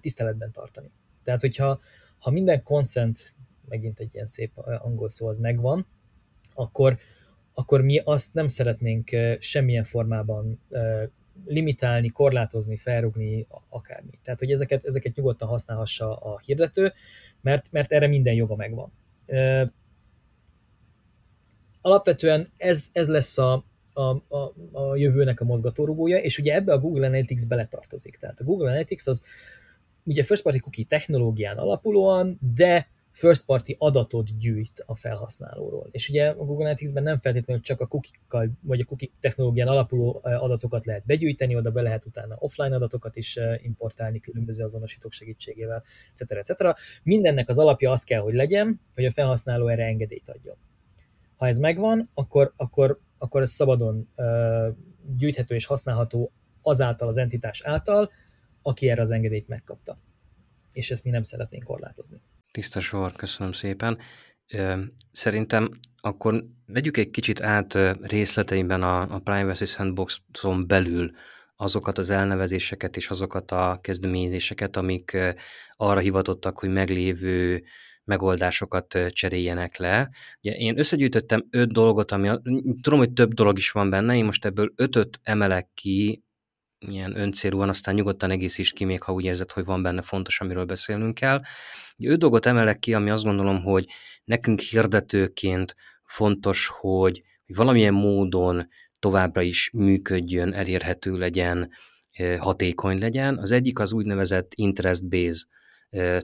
[0.00, 0.90] tiszteletben tartani.
[1.22, 1.80] Tehát, hogyha
[2.18, 3.34] ha minden consent,
[3.68, 5.86] megint egy ilyen szép angol szó, az megvan,
[6.54, 6.98] akkor,
[7.54, 10.60] akkor mi azt nem szeretnénk semmilyen formában
[11.46, 14.18] limitálni, korlátozni, felrugni, akármi.
[14.22, 16.92] Tehát, hogy ezeket, ezeket nyugodtan használhassa a hirdető,
[17.40, 18.92] mert, mert erre minden joga megvan.
[21.80, 26.78] Alapvetően ez, ez lesz a, a, a, a jövőnek a mozgatórugója, és ugye ebbe a
[26.78, 28.16] Google Analytics beletartozik.
[28.16, 29.24] Tehát a Google Analytics az
[30.04, 35.88] ugye first party cookie technológián alapulóan, de first party adatot gyűjt a felhasználóról.
[35.90, 38.18] És ugye a Google Analytics-ben nem feltétlenül csak a cookie
[38.60, 43.38] vagy a cookie technológián alapuló adatokat lehet begyűjteni, oda be lehet utána offline adatokat is
[43.62, 45.82] importálni különböző azonosítók segítségével,
[46.14, 46.30] etc.
[46.32, 46.78] etc.
[47.02, 50.56] Mindennek az alapja az kell, hogy legyen, hogy a felhasználó erre engedélyt adjon.
[51.36, 54.08] Ha ez megvan, akkor, akkor, akkor ez szabadon
[55.16, 58.10] gyűjthető és használható azáltal az entitás által,
[58.62, 59.98] aki erre az engedélyt megkapta.
[60.72, 62.20] És ezt mi nem szeretnénk korlátozni.
[62.50, 63.98] Tiszta sor, köszönöm szépen.
[65.12, 65.68] Szerintem
[66.00, 71.10] akkor vegyük egy kicsit át részleteiben a, a Privacy Sandbox-on belül
[71.56, 75.16] azokat az elnevezéseket és azokat a kezdeményezéseket, amik
[75.76, 77.64] arra hivatottak, hogy meglévő
[78.04, 80.10] megoldásokat cseréljenek le.
[80.42, 82.30] Ugye én összegyűjtöttem öt dolgot, ami
[82.82, 86.22] tudom, hogy több dolog is van benne, én most ebből ötöt emelek ki,
[86.78, 90.64] ilyen öncélúan, aztán nyugodtan egészíts ki, még ha úgy érzed, hogy van benne fontos, amiről
[90.64, 91.40] beszélnünk kell.
[92.04, 93.86] Öt dolgot emelek ki, ami azt gondolom, hogy
[94.24, 101.70] nekünk hirdetőként fontos, hogy, valamilyen módon továbbra is működjön, elérhető legyen,
[102.38, 103.38] hatékony legyen.
[103.38, 105.44] Az egyik az úgynevezett interest base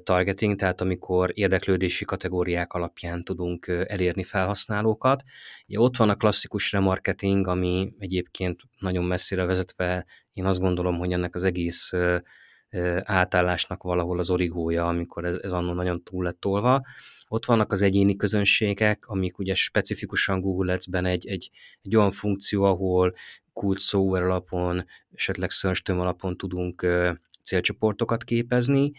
[0.02, 5.22] targeting, tehát amikor érdeklődési kategóriák alapján tudunk elérni felhasználókat.
[5.66, 11.12] Ja, ott van a klasszikus remarketing, ami egyébként nagyon messzire vezetve, én azt gondolom, hogy
[11.12, 11.92] ennek az egész
[13.02, 16.82] átállásnak valahol az origója, amikor ez, ez annól nagyon túl lett tolva.
[17.28, 21.50] Ott vannak az egyéni közönségek, amik ugye specifikusan Google Ads-ben egy, egy,
[21.82, 23.14] egy olyan funkció, ahol
[23.52, 26.86] kult alapon, esetleg search alapon tudunk
[27.42, 28.92] célcsoportokat képezni,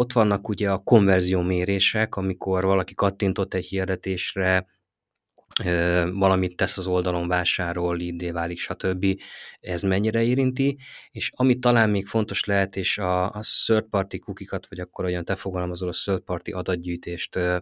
[0.00, 4.66] ott vannak ugye a konverziómérések, amikor valaki kattintott egy hirdetésre,
[6.12, 9.06] valamit tesz az oldalon, vásárol, lead válik, stb.
[9.60, 10.78] Ez mennyire érinti,
[11.10, 15.24] és ami talán még fontos lehet, és a, a third party kukikat, vagy akkor olyan
[15.24, 17.58] te fogalmazol, a third party adatgyűjtést ö,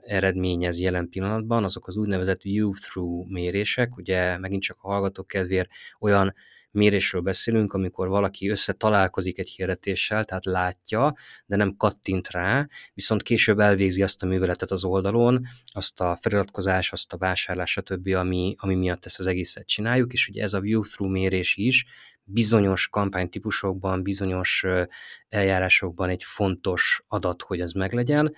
[0.00, 5.68] eredményez jelen pillanatban, azok az úgynevezett view-through mérések, ugye megint csak a hallgatók kedvéért
[6.00, 6.34] olyan
[6.74, 11.14] mérésről beszélünk, amikor valaki összetalálkozik egy hirdetéssel, tehát látja,
[11.46, 16.92] de nem kattint rá, viszont később elvégzi azt a műveletet az oldalon, azt a feliratkozás,
[16.92, 20.60] azt a vásárlás, stb., ami, ami miatt ezt az egészet csináljuk, és ugye ez a
[20.60, 21.84] view-through mérés is
[22.24, 24.64] bizonyos kampánytípusokban, bizonyos
[25.28, 28.34] eljárásokban egy fontos adat, hogy ez meglegyen,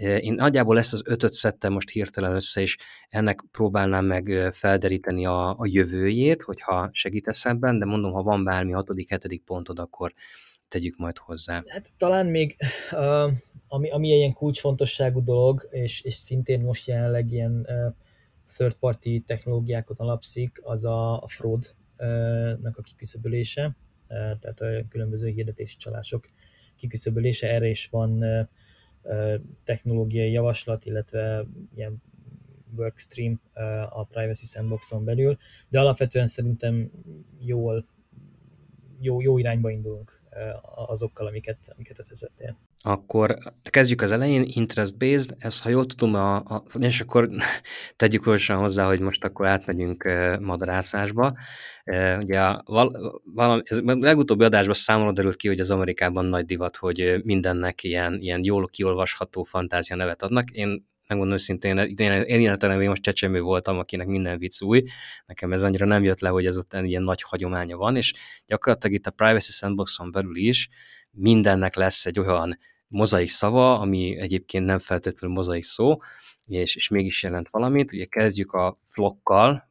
[0.00, 2.76] én nagyjából ezt az ötöt szedtem most hirtelen össze, és
[3.08, 8.72] ennek próbálnám meg felderíteni a, a jövőjét, hogyha segítesz ebben, de mondom, ha van bármi
[8.72, 10.12] hatodik, hetedik pontod, akkor
[10.68, 11.62] tegyük majd hozzá.
[11.66, 12.56] Hát talán még,
[13.68, 17.66] ami, ami ilyen kulcsfontosságú dolog, és, és szintén most jelenleg ilyen
[18.56, 23.76] third party technológiákon alapszik, az a, a fraud-nak a kiküszöbölése,
[24.08, 26.24] tehát a különböző hirdetési csalások
[26.76, 28.24] kiküszöbölése, erre is van
[29.64, 32.02] technológiai javaslat, illetve ilyen
[32.76, 33.40] workstream
[33.90, 36.90] a Privacy Sandboxon belül, de alapvetően szerintem
[37.38, 37.86] jól,
[39.00, 40.22] jó, jó irányba indulunk
[40.62, 42.56] azokkal, amiket, amiket összeszedtél.
[42.82, 47.30] Akkor kezdjük az elején, interest-based, ez ha jól tudom, a, a, és akkor
[47.96, 50.08] tegyük olyan hozzá, hogy most akkor átmegyünk
[50.40, 51.36] madarászásba.
[52.20, 56.76] Ugye a, val, valami, ez legutóbbi adásban számolod derült ki, hogy az Amerikában nagy divat,
[56.76, 60.50] hogy mindennek ilyen, ilyen jól kiolvasható fantázia nevet adnak.
[60.50, 64.82] Én megmondom őszintén, én, én életemben most csecsemő voltam, akinek minden vicc új.
[65.26, 68.12] Nekem ez annyira nem jött le, hogy ez ott ilyen nagy hagyománya van, és
[68.46, 70.68] gyakorlatilag itt a Privacy Sandboxon belül is
[71.10, 75.98] mindennek lesz egy olyan mozaik szava, ami egyébként nem feltétlenül mozaik szó,
[76.46, 77.92] és, és mégis jelent valamit.
[77.92, 79.68] Ugye kezdjük a flokkal.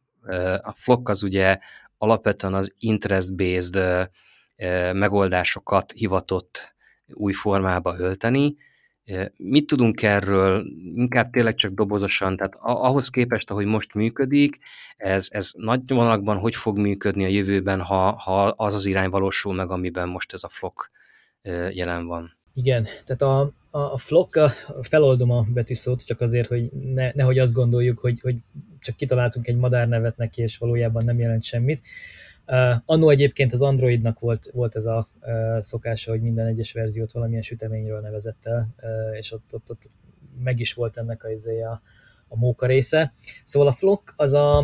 [0.62, 1.58] A flock az ugye
[1.98, 4.10] alapvetően az interest-based
[4.94, 6.76] megoldásokat hivatott
[7.08, 8.56] új formába ölteni,
[9.38, 14.58] Mit tudunk erről, inkább tényleg csak dobozosan, tehát ahhoz képest, ahogy most működik,
[14.98, 19.54] ez, ez nagy vonalakban hogy fog működni a jövőben, ha, ha az az irány valósul
[19.54, 20.90] meg, amiben most ez a flok
[21.74, 22.38] jelen van?
[22.54, 24.40] Igen, tehát a, a, a flock,
[24.82, 28.36] feloldom a betűszót, csak azért, hogy ne, nehogy azt gondoljuk, hogy, hogy
[28.80, 31.82] csak kitaláltunk egy madárnevet neki, és valójában nem jelent semmit.
[32.48, 37.12] Uh, annó egyébként az Androidnak volt, volt ez a uh, szokása, hogy minden egyes verziót
[37.12, 39.90] valamilyen süteményről nevezett el, uh, és ott, ott, ott
[40.44, 41.28] meg is volt ennek a,
[41.72, 41.82] a,
[42.28, 43.14] a móka része.
[43.44, 44.58] Szóval a Flock az a,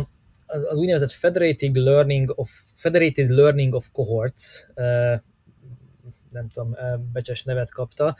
[0.46, 5.20] az, az úgynevezett Federated Learning of, Federated Learning of Cohorts, uh,
[6.36, 6.76] nem tudom,
[7.12, 8.16] becses nevet kapta.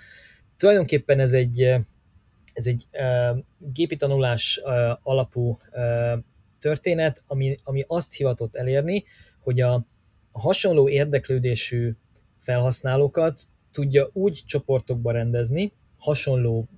[0.57, 1.63] Tulajdonképpen ez egy,
[2.53, 2.89] ez egy
[3.59, 4.61] gépi tanulás
[5.03, 5.59] alapú
[6.59, 9.05] történet, ami, ami azt hivatott elérni,
[9.41, 9.75] hogy a,
[10.33, 11.93] a hasonló érdeklődésű
[12.39, 16.69] felhasználókat tudja úgy csoportokba rendezni, hasonló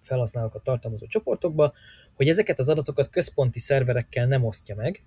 [0.00, 1.72] felhasználókat tartalmazó csoportokba,
[2.14, 5.04] hogy ezeket az adatokat központi szerverekkel nem osztja meg,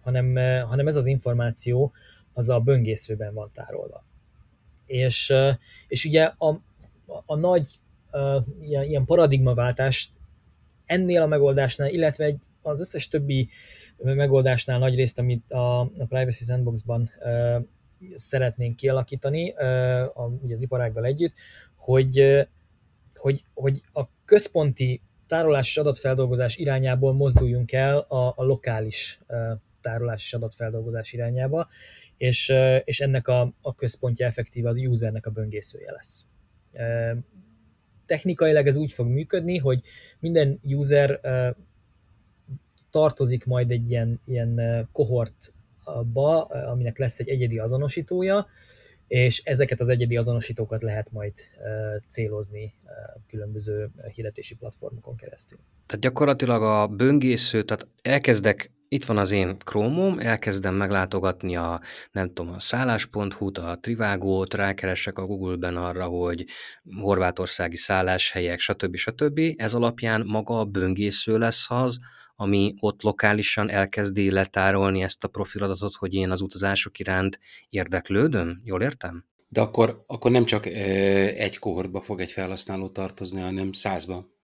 [0.00, 1.92] hanem, hanem ez az információ
[2.32, 4.04] az a böngészőben van tárolva.
[4.86, 5.34] És,
[5.88, 6.48] és ugye a,
[7.06, 7.66] a, a nagy
[8.60, 10.10] ilyen, ilyen paradigmaváltás
[10.86, 13.48] ennél a megoldásnál, illetve egy, az összes többi
[13.96, 17.64] megoldásnál nagy részt, amit a, a Privacy Sandbox-ban uh,
[18.14, 21.34] szeretnénk kialakítani, uh, a, ugye az iparággal együtt,
[21.76, 22.46] hogy, uh,
[23.14, 30.22] hogy, hogy a központi tárolás és adatfeldolgozás irányából mozduljunk el a, a lokális uh, tárolás
[30.22, 31.68] és adatfeldolgozás irányába,
[32.16, 32.52] és,
[32.84, 36.26] és ennek a, a központja effektív az usernek a böngészője lesz.
[38.06, 39.80] Technikailag ez úgy fog működni, hogy
[40.18, 41.20] minden user
[42.90, 44.60] tartozik majd egy ilyen, ilyen
[44.92, 48.46] kohortba, aminek lesz egy egyedi azonosítója,
[49.08, 51.32] és ezeket az egyedi azonosítókat lehet majd
[52.08, 52.74] célozni
[53.28, 55.58] különböző hirdetési platformokon keresztül.
[55.86, 61.80] Tehát gyakorlatilag a böngésző, tehát elkezdek itt van az én Chrome-om, elkezdem meglátogatni a,
[62.12, 66.44] nem tudom, a szállás.hu-t, a Trivágót, rákeresek a Google-ben arra, hogy
[67.00, 68.96] horvátországi szálláshelyek, stb.
[68.96, 69.40] stb.
[69.56, 71.98] Ez alapján maga a böngésző lesz az,
[72.36, 78.60] ami ott lokálisan elkezdi letárolni ezt a profiladatot, hogy én az utazások iránt érdeklődöm?
[78.64, 79.24] Jól értem?
[79.48, 84.35] De akkor, akkor nem csak egy kohortba fog egy felhasználó tartozni, hanem százba.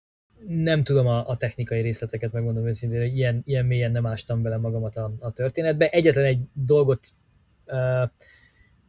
[0.47, 4.57] Nem tudom a, a technikai részleteket, megmondom őszintén, hogy ilyen, ilyen mélyen nem ástam bele
[4.57, 5.89] magamat a, a történetbe.
[5.89, 7.07] Egyetlen egy dolgot
[7.65, 8.09] uh,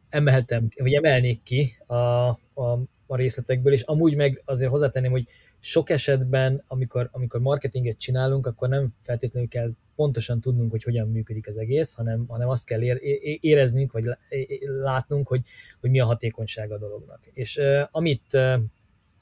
[0.09, 5.27] emeltem, vagy emelnék ki a, a, a részletekből, és amúgy meg azért hozzátenném, hogy
[5.59, 11.47] sok esetben, amikor, amikor marketinget csinálunk, akkor nem feltétlenül kell pontosan tudnunk, hogy hogyan működik
[11.47, 12.81] az egész, hanem, hanem azt kell
[13.39, 14.05] éreznünk, vagy
[14.81, 15.41] látnunk, hogy,
[15.79, 17.19] hogy mi a hatékonysága a dolognak.
[17.33, 18.59] És uh, amit, uh,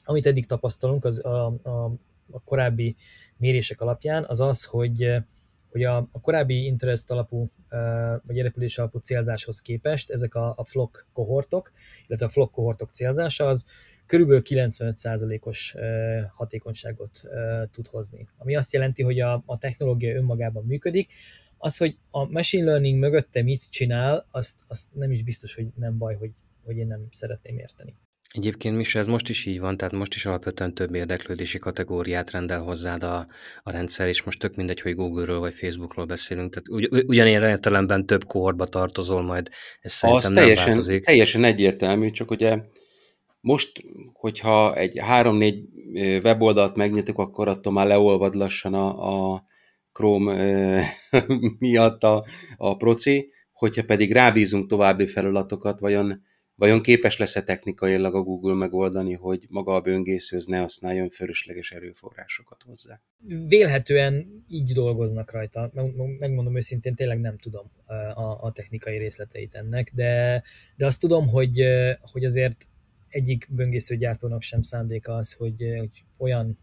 [0.04, 1.94] amit eddig tapasztalunk az a, a,
[2.34, 2.96] a korábbi
[3.36, 5.12] mérések alapján, az az, hogy,
[5.70, 7.78] hogy a, a korábbi interest alapú, uh,
[8.26, 11.72] vagy érdeklődés alapú célzáshoz képest ezek a, a flock kohortok,
[12.06, 13.66] illetve a flock kohortok célzása az
[14.06, 15.74] körülbelül 95%-os
[16.34, 17.20] hatékonyságot
[17.70, 18.28] tud hozni.
[18.36, 21.12] Ami azt jelenti, hogy a, a technológia önmagában működik,
[21.58, 25.98] az, hogy a machine learning mögötte mit csinál, azt, azt nem is biztos, hogy nem
[25.98, 26.30] baj, hogy,
[26.64, 27.96] hogy én nem szeretném érteni.
[28.34, 32.60] Egyébként Mise, ez most is így van, tehát most is alapvetően több érdeklődési kategóriát rendel
[32.60, 33.26] hozzád a,
[33.62, 38.06] a rendszer, és most tök mindegy, hogy Google-ről vagy Facebookról beszélünk, tehát ugy, ugyanilyen értelemben
[38.06, 39.48] több kohortba tartozol majd,
[39.80, 41.04] ez szerintem Az nem teljesen, változik.
[41.04, 42.58] teljesen egyértelmű, csak ugye
[43.40, 45.64] most, hogyha egy három-négy
[46.22, 49.44] weboldalt megnyitok, akkor attól már leolvad lassan a, a
[49.92, 50.82] Chrome
[51.58, 52.24] miatt a,
[52.56, 56.22] a proci, hogyha pedig rábízunk további feladatokat, vajon,
[56.56, 62.62] vajon képes lesz-e technikailag a Google megoldani, hogy maga a böngészőz ne használjon fölösleges erőforrásokat
[62.62, 63.00] hozzá?
[63.46, 65.70] Vélhetően így dolgoznak rajta.
[66.18, 67.70] Megmondom őszintén, tényleg nem tudom
[68.14, 70.42] a, a technikai részleteit ennek, de,
[70.76, 71.64] de azt tudom, hogy,
[72.00, 72.68] hogy azért
[73.08, 76.58] egyik böngészőgyártónak sem szándéka az, hogy, hogy olyan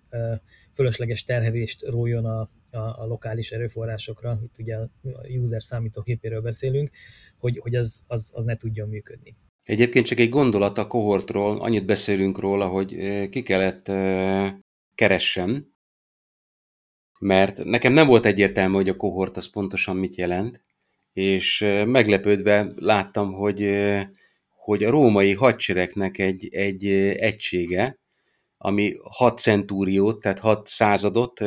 [0.73, 4.89] fölösleges terhelést rójon a, a, a lokális erőforrásokra, itt ugye a
[5.27, 6.89] user számítógépéről beszélünk,
[7.37, 9.35] hogy, hogy az, az, az ne tudjon működni.
[9.71, 12.95] Egyébként csak egy gondolat a kohortról, annyit beszélünk róla, hogy
[13.29, 13.91] ki kellett
[14.95, 15.67] keressem,
[17.19, 20.63] mert nekem nem volt egyértelmű, hogy a kohort az pontosan mit jelent,
[21.13, 23.87] és meglepődve láttam, hogy
[24.47, 26.85] hogy a római hadseregnek egy, egy
[27.17, 27.99] egysége,
[28.57, 31.39] ami 6 centúriót, tehát 6 századot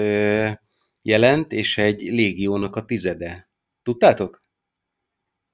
[1.03, 3.51] jelent, és egy légiónak a tizede.
[3.83, 4.44] Tudtátok?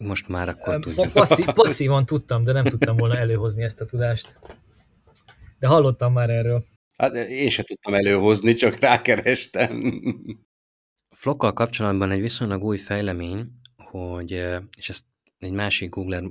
[0.05, 1.13] Most már akkor tudjuk.
[1.13, 4.39] Passzív, passzívan tudtam, de nem tudtam volna előhozni ezt a tudást.
[5.59, 6.65] De hallottam már erről.
[6.97, 10.01] Hát én se tudtam előhozni, csak rákerestem.
[11.17, 14.31] Flokkal kapcsolatban egy viszonylag új fejlemény, hogy,
[14.77, 15.05] és ezt
[15.39, 16.23] egy másik Googler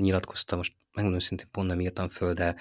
[0.00, 2.56] nyilatkozta, most megmondom szintén pont nem írtam föl, de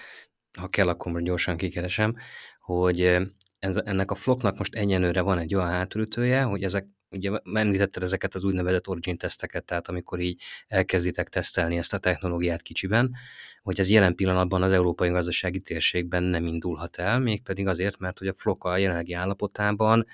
[0.59, 2.15] ha kell, akkor most gyorsan kikeresem,
[2.59, 3.17] hogy
[3.59, 8.43] ennek a floknak most egyenlőre van egy olyan hátulütője, hogy ezek, ugye említetted ezeket az
[8.43, 13.15] úgynevezett origin teszteket, tehát amikor így elkezditek tesztelni ezt a technológiát kicsiben,
[13.61, 18.27] hogy ez jelen pillanatban az európai gazdasági térségben nem indulhat el, mégpedig azért, mert hogy
[18.27, 20.05] a flok a jelenlegi állapotában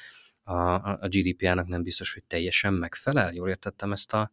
[0.44, 3.34] a, a GDP-ának nem biztos, hogy teljesen megfelel.
[3.34, 4.32] Jól értettem ezt a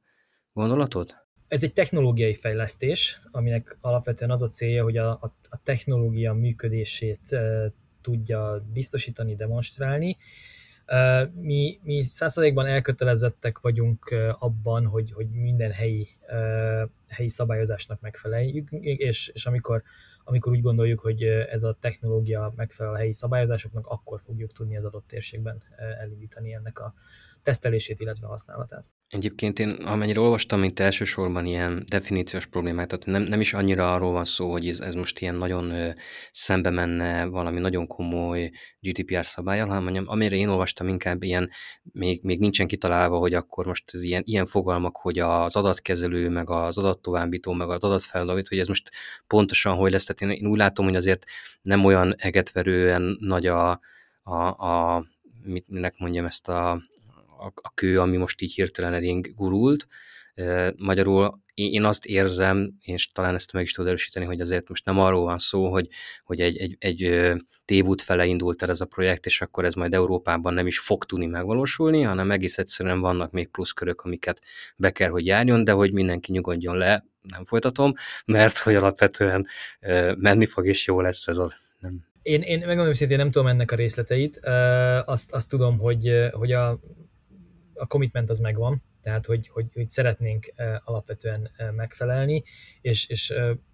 [0.52, 1.14] gondolatot?
[1.48, 5.10] Ez egy technológiai fejlesztés, aminek alapvetően az a célja, hogy a,
[5.48, 10.16] a technológia működését e, tudja biztosítani, demonstrálni.
[11.34, 16.08] Mi, mi százszerzékban elkötelezettek vagyunk abban, hogy, hogy minden helyi,
[17.08, 19.82] helyi szabályozásnak megfeleljük, és, és amikor,
[20.24, 24.84] amikor úgy gondoljuk, hogy ez a technológia megfelel a helyi szabályozásoknak, akkor fogjuk tudni az
[24.84, 25.62] adott térségben
[26.00, 26.94] elindítani ennek a
[27.42, 28.95] tesztelését, illetve használatát.
[29.08, 34.12] Egyébként én amennyire olvastam itt elsősorban ilyen definíciós problémát, tehát nem, nem is annyira arról
[34.12, 35.90] van szó, hogy ez, ez most ilyen nagyon ö,
[36.32, 38.50] szembe menne valami nagyon komoly
[38.80, 41.50] GDPR szabályal, hanem amire én olvastam inkább ilyen,
[41.82, 46.50] még, még nincsen kitalálva, hogy akkor most ez ilyen, ilyen fogalmak, hogy az adatkezelő, meg
[46.50, 48.90] az adattovábbító, meg az adatfeldavít, hogy ez most
[49.26, 50.04] pontosan hogy lesz.
[50.04, 51.24] Tehát én, én úgy látom, hogy azért
[51.62, 53.80] nem olyan egetverően nagy a,
[54.22, 55.04] a, a
[55.42, 56.82] mit, minek mondjam ezt a
[57.38, 59.86] a, a kő, ami most így hirtelen elénk gurult.
[60.76, 64.98] Magyarul én azt érzem, és talán ezt meg is tudod erősíteni, hogy azért most nem
[64.98, 65.88] arról van szó, hogy,
[66.24, 67.32] hogy egy, egy, egy
[67.64, 71.04] tévút fele indult el ez a projekt, és akkor ez majd Európában nem is fog
[71.04, 74.40] tudni megvalósulni, hanem egész egyszerűen vannak még pluszkörök, amiket
[74.76, 77.92] be kell, hogy járjon, de hogy mindenki nyugodjon le, nem folytatom,
[78.26, 79.46] mert hogy alapvetően
[80.16, 81.52] menni fog, és jó lesz ez a...
[81.78, 82.04] Nem.
[82.22, 84.40] Én, én megmondom hogy nem tudom ennek a részleteit,
[85.04, 86.80] azt, azt tudom, hogy, hogy a
[87.78, 90.52] a commitment az megvan, tehát hogy, hogy, hogy szeretnénk
[90.84, 92.44] alapvetően megfelelni,
[92.80, 93.30] és, és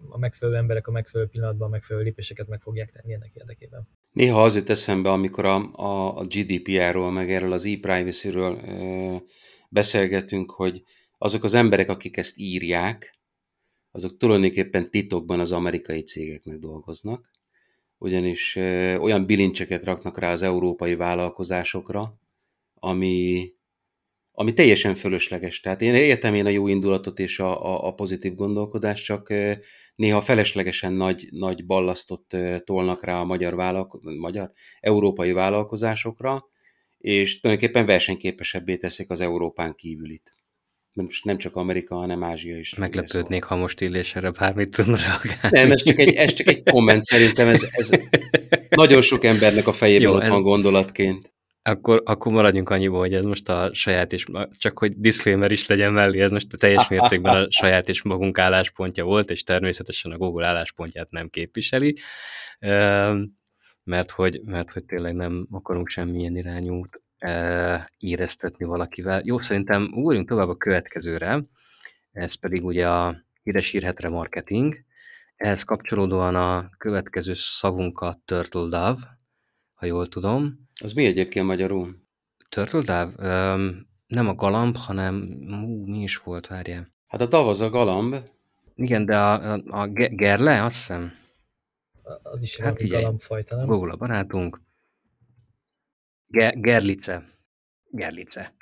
[0.08, 3.88] a megfelelő emberek a megfelelő pillanatban a megfelelő lépéseket meg fogják tenni ennek érdekében.
[4.12, 8.60] Néha az jut eszembe, amikor a, a, a GDPR-ról, meg erről az e-privacy-ről
[9.68, 10.82] beszélgetünk, hogy
[11.18, 13.20] azok az emberek, akik ezt írják,
[13.90, 17.30] azok tulajdonképpen titokban az amerikai cégeknek dolgoznak,
[17.98, 18.56] ugyanis
[18.98, 22.18] olyan bilincseket raknak rá az európai vállalkozásokra,
[22.74, 23.52] ami,
[24.32, 25.60] ami teljesen fölösleges.
[25.60, 29.32] Tehát én értem én a jó indulatot és a, a, a pozitív gondolkodást, csak
[29.94, 36.50] néha feleslegesen nagy, nagy ballasztot tolnak rá a magyar, vállalko- magyar európai vállalkozásokra,
[36.98, 40.34] és tulajdonképpen versenyképesebbé teszik az Európán kívülit.
[40.92, 42.74] Most nem csak Amerika, hanem Ázsia is.
[42.74, 45.58] Meglepődnék, ha most illés erre bármit tudna reagálni.
[45.58, 47.90] Nem, ez csak egy, ez csak egy komment, szerintem ez, ez
[48.70, 50.28] nagyon sok embernek a fejében Jó, ott ez...
[50.28, 51.31] van gondolatként.
[51.64, 54.26] Akkor, akkor maradjunk annyiból, hogy ez most a saját és,
[54.58, 58.38] csak hogy disclaimer is legyen mellé, ez most a teljes mértékben a saját és magunk
[58.38, 61.96] álláspontja volt, és természetesen a Google álláspontját nem képviseli,
[63.84, 67.00] mert hogy, mert hogy tényleg nem akarunk semmilyen irányút
[67.98, 69.20] éreztetni valakivel.
[69.24, 71.44] Jó, szerintem ugorjunk tovább a következőre,
[72.12, 74.84] ez pedig ugye a híres hírhetre marketing,
[75.36, 79.20] ehhez kapcsolódóan a következő szavunk a Turtle Dove,
[79.82, 80.68] ha jól tudom.
[80.82, 81.96] Az mi egyébként magyarul?
[82.48, 83.52] Turtle Dove?
[83.54, 85.14] Um, nem a galamb, hanem
[85.64, 86.92] ú, mi is volt, várjál.
[87.06, 88.14] Hát a dav az a galamb.
[88.74, 91.12] Igen, de a, a, a gerle, azt hiszem.
[92.22, 93.66] Az is hát figyelj, galambfajta, nem?
[93.66, 94.60] Google a barátunk.
[96.26, 97.24] Ge, gerlice.
[97.90, 98.54] Gerlice.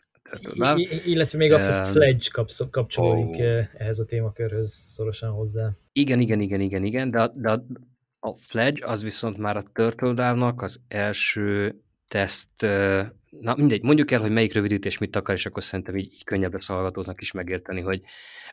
[0.74, 2.28] I, illetve még a Fledge
[2.70, 3.64] kapcsolódik oh.
[3.74, 5.70] ehhez a témakörhöz szorosan hozzá.
[5.92, 7.64] Igen, igen, igen, igen, igen, de, de
[8.20, 12.66] a Fledge az viszont már a Turtle az első teszt,
[13.30, 16.52] na mindegy, mondjuk el, hogy melyik rövidítés mit akar, és akkor szerintem így, így könnyebb
[16.52, 18.02] lesz a hallgatóknak is megérteni, hogy,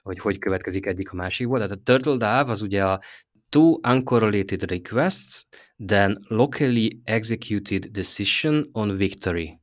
[0.02, 1.58] hogy hogy következik egyik a másikból.
[1.58, 3.02] Tehát a Turtle Dive az ugye a
[3.50, 5.48] two uncorrelated requests,
[5.86, 9.60] then locally executed decision on victory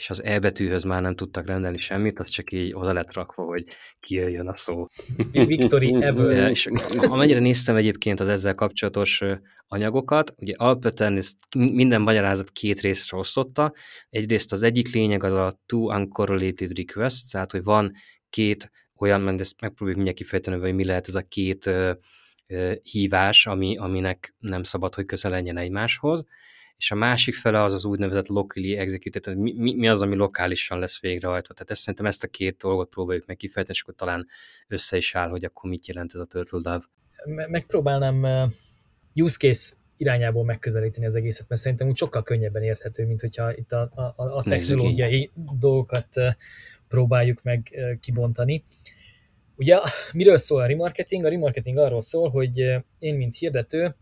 [0.00, 3.44] és az E betűhöz már nem tudtak rendelni semmit, az csak így oda lett rakva,
[3.44, 3.64] hogy
[4.00, 4.86] kijöjjön a szó.
[5.32, 6.50] Victory ever.
[6.50, 9.22] És amennyire néztem egyébként az ezzel kapcsolatos
[9.66, 13.72] anyagokat, ugye alapvetően ezt minden magyarázat két részre osztotta.
[14.10, 17.92] Egyrészt az egyik lényeg az a two uncorrelated requests, tehát hogy van
[18.30, 21.70] két olyan, mert ezt megpróbáljuk mindjárt kifejteni, hogy mi lehet ez a két
[22.82, 26.24] hívás, ami, aminek nem szabad, hogy közel legyen egymáshoz
[26.80, 30.78] és a másik fele az az úgynevezett locally executed, tehát mi, mi az, ami lokálisan
[30.78, 31.54] lesz végrehajtva.
[31.54, 34.26] Tehát ezt szerintem ezt a két dolgot próbáljuk meg kifejteni, és akkor talán
[34.68, 36.84] össze is áll, hogy akkor mit jelent ez a Turtle Dove.
[37.48, 38.50] Megpróbálnám
[39.14, 43.72] use case irányából megközelíteni az egészet, mert szerintem úgy sokkal könnyebben érthető, mint hogyha itt
[43.72, 46.08] a, a, a technológiai dolgokat
[46.88, 47.70] próbáljuk meg
[48.00, 48.64] kibontani.
[49.56, 49.78] Ugye
[50.12, 51.24] miről szól a remarketing?
[51.24, 52.58] A remarketing arról szól, hogy
[52.98, 53.96] én, mint hirdető,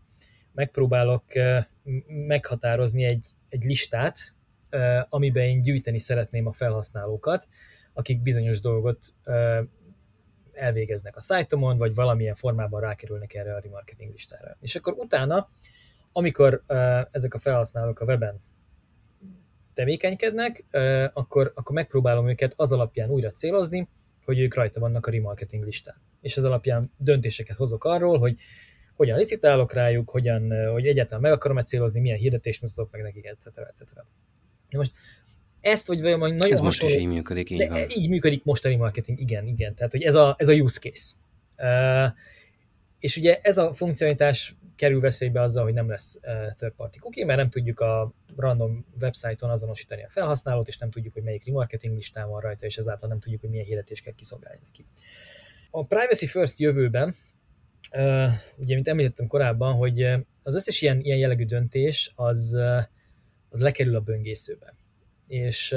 [0.53, 1.23] megpróbálok
[2.07, 4.33] meghatározni egy, egy listát,
[5.09, 7.47] amiben én gyűjteni szeretném a felhasználókat,
[7.93, 9.15] akik bizonyos dolgot
[10.53, 14.57] elvégeznek a szájtomon, vagy valamilyen formában rákerülnek erre a remarketing listára.
[14.61, 15.49] És akkor utána,
[16.11, 16.61] amikor
[17.11, 18.41] ezek a felhasználók a weben
[19.73, 20.65] tevékenykednek,
[21.13, 23.87] akkor, akkor megpróbálom őket az alapján újra célozni,
[24.25, 26.01] hogy ők rajta vannak a remarketing listán.
[26.21, 28.39] És ez alapján döntéseket hozok arról, hogy
[28.99, 33.45] hogyan licitálok rájuk, hogyan, hogy egyáltalán meg akarom-e célozni, milyen hirdetést mutatok meg nekik, etc.
[33.45, 33.83] etc.
[34.69, 34.91] De most
[35.61, 37.89] ezt, hogy vagy nagyon ez most is így működik, így van.
[37.89, 39.75] Így működik most a marketing, igen, igen.
[39.75, 41.15] Tehát, hogy ez a, ez a use case.
[41.57, 42.11] Uh,
[42.99, 47.25] és ugye ez a funkcionalitás kerül veszélybe azzal, hogy nem lesz uh, third party cookie,
[47.25, 51.95] mert nem tudjuk a random websájton azonosítani a felhasználót, és nem tudjuk, hogy melyik remarketing
[51.95, 54.85] listán van rajta, és ezáltal nem tudjuk, hogy milyen hirdetést kell kiszolgálni neki.
[55.71, 57.15] A privacy first jövőben
[58.55, 60.01] ugye, mint említettem korábban, hogy
[60.43, 62.53] az összes ilyen, ilyen jellegű döntés az,
[63.49, 64.73] az lekerül a böngészőbe.
[65.27, 65.71] És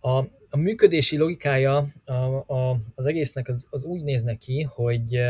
[0.00, 0.18] a,
[0.48, 5.22] a működési logikája a, a, az egésznek az, az úgy néz neki, hogy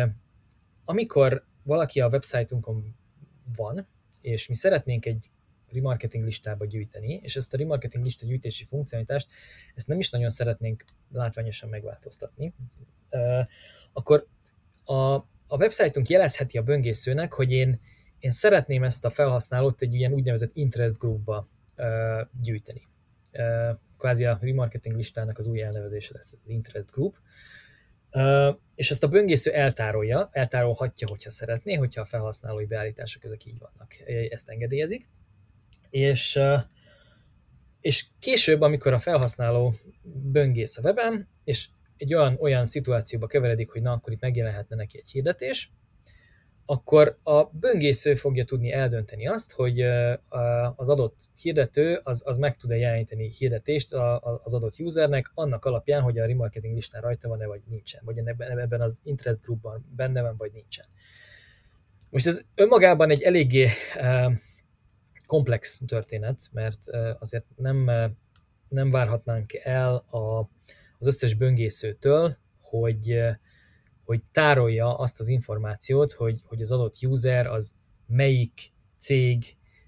[0.85, 2.97] amikor valaki a websájtunkon
[3.57, 3.87] van,
[4.21, 5.31] és mi szeretnénk egy
[5.73, 9.29] remarketing listába gyűjteni, és ezt a remarketing lista gyűjtési funkcionalitást,
[9.75, 12.55] ezt nem is nagyon szeretnénk látványosan megváltoztatni,
[13.93, 14.27] akkor
[14.85, 15.25] a,
[15.55, 17.81] a websájtunk jelezheti a böngészőnek, hogy én,
[18.19, 21.87] én szeretném ezt a felhasználót egy ilyen úgynevezett interest groupba uh,
[22.43, 22.89] gyűjteni.
[23.33, 27.17] Uh, kvázi a remarketing listának az új elnevezése lesz az interest group.
[28.13, 33.59] Uh, és ezt a böngésző eltárolja, eltárolhatja, hogyha szeretné, hogyha a felhasználói beállítások ezek így
[33.59, 33.97] vannak,
[34.31, 35.09] ezt engedélyezik.
[35.91, 36.41] És,
[37.81, 41.69] és később, amikor a felhasználó böngész a weben, és
[42.05, 45.73] egy olyan, olyan szituációba keveredik, hogy na, akkor itt megjelenhetne neki egy hirdetés,
[46.67, 49.81] akkor a böngésző fogja tudni eldönteni azt, hogy
[50.77, 53.93] az adott hirdető az, az meg tud-e jeleníteni hirdetést
[54.43, 58.81] az adott usernek annak alapján, hogy a remarketing listán rajta van-e, vagy nincsen, vagy ebben
[58.81, 60.87] az interest groupban benne van, vagy nincsen.
[62.11, 63.69] Most ez önmagában egy eléggé
[65.27, 66.87] komplex történet, mert
[67.19, 67.91] azért nem,
[68.69, 70.49] nem várhatnánk el a,
[70.99, 73.19] az összes böngészőtől, hogy,
[74.05, 77.75] hogy tárolja azt az információt, hogy, hogy az adott user az
[78.07, 79.45] melyik cég,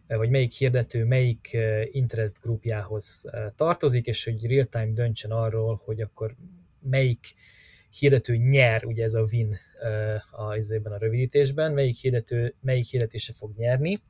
[0.06, 1.56] vagy melyik hirdető, melyik
[1.90, 6.36] interest grupjához tartozik, és hogy real-time döntsön arról, hogy akkor
[6.80, 7.34] melyik
[7.98, 9.58] hirdető nyer, ugye ez a win
[10.30, 14.00] a, a, a rövidítésben, melyik hirdető, melyik hirdetése fog nyerni,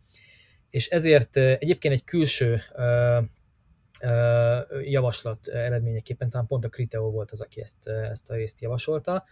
[0.70, 2.60] és ezért egyébként egy külső
[4.82, 9.24] javaslat eredményeképpen, talán pont a Criteo volt az, aki ezt, ezt a részt javasolta.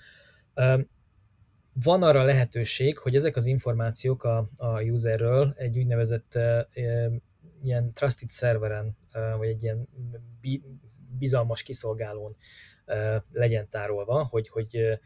[1.73, 6.39] Van arra lehetőség, hogy ezek az információk a, a userről egy úgynevezett
[7.63, 8.97] ilyen trusted serveren,
[9.37, 9.89] vagy egy ilyen
[11.19, 12.37] bizalmas kiszolgálón
[13.33, 15.01] legyen tárolva, hogy, hogy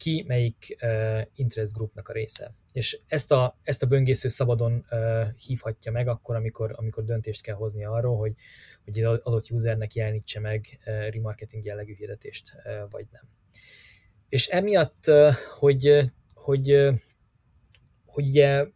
[0.00, 2.54] ki melyik uh, interest groupnak a része.
[2.72, 4.84] És ezt a, ezt a böngésző szabadon
[5.46, 8.32] hívhatja meg akkor, amikor, amikor döntést kell hozni arról, hogy,
[8.84, 12.52] hogy az adott usernek jelenítse meg uh, remarketing jellegű hirdetést,
[12.90, 13.22] vagy nem.
[14.28, 15.04] És emiatt,
[15.58, 16.00] hogy,
[16.34, 16.90] hogy,
[18.04, 18.66] hogy ugye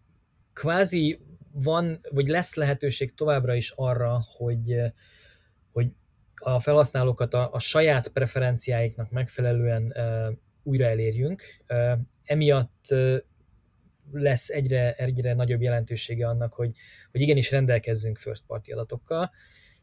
[0.52, 1.20] kvázi
[1.52, 4.76] van, vagy lesz lehetőség továbbra is arra, hogy,
[5.72, 5.92] hogy
[6.34, 9.94] a felhasználókat a, a saját preferenciáiknak megfelelően
[10.64, 11.42] újra elérjünk.
[12.24, 12.94] Emiatt
[14.12, 16.70] lesz egyre, egyre nagyobb jelentősége annak, hogy,
[17.10, 19.30] hogy igenis rendelkezzünk first party adatokkal,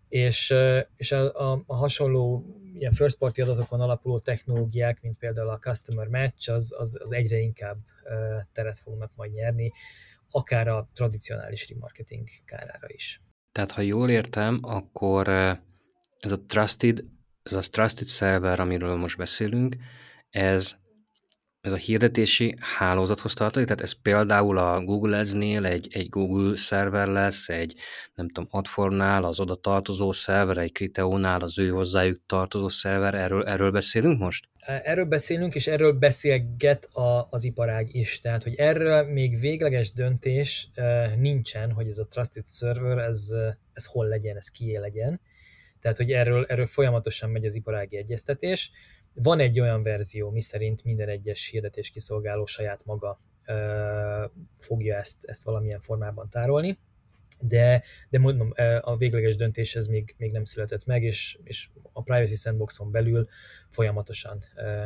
[0.10, 0.54] és,
[0.96, 6.08] és a, a, a hasonló ilyen first party adatokon alapuló technológiák, mint például a customer
[6.08, 7.78] match, az, az, az egyre inkább
[8.54, 9.72] teret fognak majd nyerni,
[10.30, 13.22] akár a tradicionális remarketing kárára is.
[13.52, 15.28] Tehát, ha jól értem, akkor
[16.20, 17.04] ez a trusted,
[17.44, 19.76] ez a trusted server, amiről most beszélünk,
[20.32, 20.76] ez,
[21.62, 27.08] ez a hirdetési hálózathoz tartozik, tehát ez például a Google Ads-nél egy, egy Google szerver
[27.08, 27.76] lesz, egy
[28.16, 33.46] nem tudom, Adformnál az oda tartozó szerver, egy Criteo-nál az ő hozzájuk tartozó szerver, erről,
[33.46, 34.50] erről beszélünk most?
[34.66, 40.70] Erről beszélünk, és erről beszélget a, az iparág is, tehát hogy erről még végleges döntés
[41.18, 43.28] nincsen, hogy ez a Trusted Server, ez,
[43.74, 45.22] ez hol legyen, ez kié legyen.
[45.82, 48.72] Tehát, hogy erről, erről folyamatosan megy az iparági egyeztetés.
[49.14, 54.26] Van egy olyan verzió, miszerint minden egyes hirdetés kiszolgáló saját maga ö,
[54.58, 56.78] fogja ezt, ezt valamilyen formában tárolni,
[57.42, 62.04] de, de mondom, a végleges döntés ez még, még nem született meg, és, és a
[62.04, 63.28] Privacy Sandboxon belül
[63.70, 64.44] folyamatosan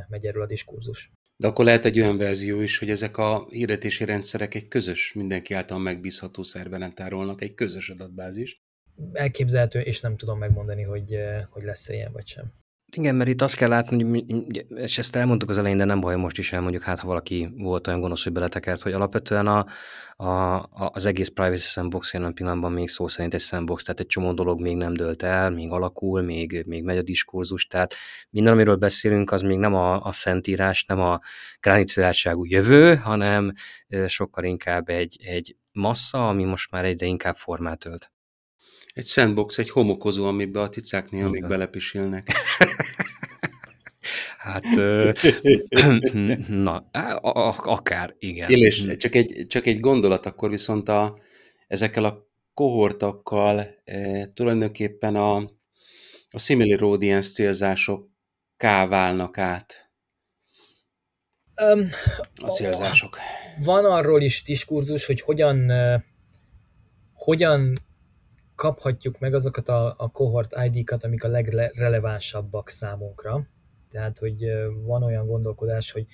[0.09, 1.11] megy erről a diskurzus.
[1.37, 5.53] De akkor lehet egy olyan verzió is, hogy ezek a hirdetési rendszerek egy közös, mindenki
[5.53, 8.57] által megbízható szerveren tárolnak egy közös adatbázist.
[9.13, 11.19] Elképzelhető, és nem tudom megmondani, hogy,
[11.49, 12.53] hogy lesz-e ilyen vagy sem.
[12.97, 16.15] Igen, mert itt azt kell látni, hogy, és ezt elmondtuk az elején, de nem baj,
[16.15, 19.65] most is elmondjuk, hát ha valaki volt olyan gonosz, hogy beletekert, hogy alapvetően a,
[20.15, 24.33] a, az egész Privacy Sandbox jelen pillanatban még szó szerint egy sandbox, tehát egy csomó
[24.33, 27.95] dolog még nem dölt el, még alakul, még, még megy a diskurzus, tehát
[28.29, 31.19] minden, amiről beszélünk, az még nem a, a szentírás, nem a
[31.59, 33.51] gránicilátságú jövő, hanem
[34.07, 38.09] sokkal inkább egy, egy massza, ami most már egyre inkább formát ölt.
[38.95, 42.27] Egy sandbox, egy homokozó, amiben a ticák néha még belepisilnek.
[44.45, 44.63] Hát,
[46.47, 46.89] na,
[47.55, 48.49] akár, igen.
[48.49, 51.17] Élés, csak egy, csak egy gondolat, akkor viszont a,
[51.67, 55.35] ezekkel a kohortakkal e, tulajdonképpen a,
[56.29, 58.09] a similar audience célzások
[58.57, 59.91] válnak át.
[61.61, 61.89] Um,
[62.35, 63.17] a célzások.
[63.63, 65.71] Van arról is diskurzus, hogy hogyan,
[67.13, 67.73] hogyan
[68.55, 73.53] kaphatjuk meg azokat a, a cohort ID-kat, amik a legrelevánsabbak számunkra.
[73.95, 74.45] Tehát, hogy
[74.85, 76.05] van olyan gondolkodás, hogy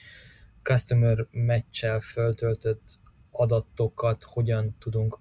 [0.62, 3.00] customer match föltöltött
[3.32, 5.20] adatokat hogyan tudunk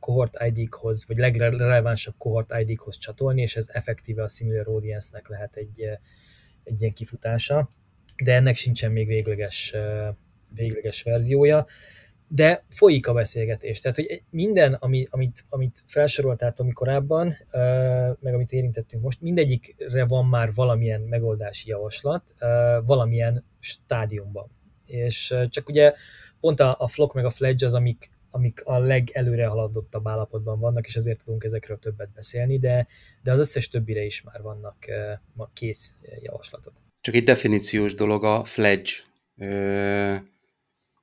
[0.00, 5.80] cohort ID-hoz, vagy legrelevánsabb cohort ID-hoz csatolni, és ez effektíve a similar audience-nek lehet egy,
[6.64, 7.68] egy ilyen kifutása,
[8.24, 9.74] de ennek sincsen még végleges,
[10.54, 11.66] végleges verziója
[12.32, 13.80] de folyik a beszélgetés.
[13.80, 17.36] Tehát, hogy minden, ami, amit, amit felsoroltál Tomi korábban,
[18.20, 22.34] meg amit érintettünk most, mindegyikre van már valamilyen megoldási javaslat,
[22.84, 24.50] valamilyen stádiumban.
[24.86, 25.92] És csak ugye
[26.40, 30.86] pont a, a Flock meg a Fledge az, amik amik a legelőre haladottabb állapotban vannak,
[30.86, 32.86] és ezért tudunk ezekről többet beszélni, de,
[33.22, 34.76] de az összes többire is már vannak
[35.36, 36.72] uh, kész javaslatok.
[37.00, 38.90] Csak egy definíciós dolog a fledge.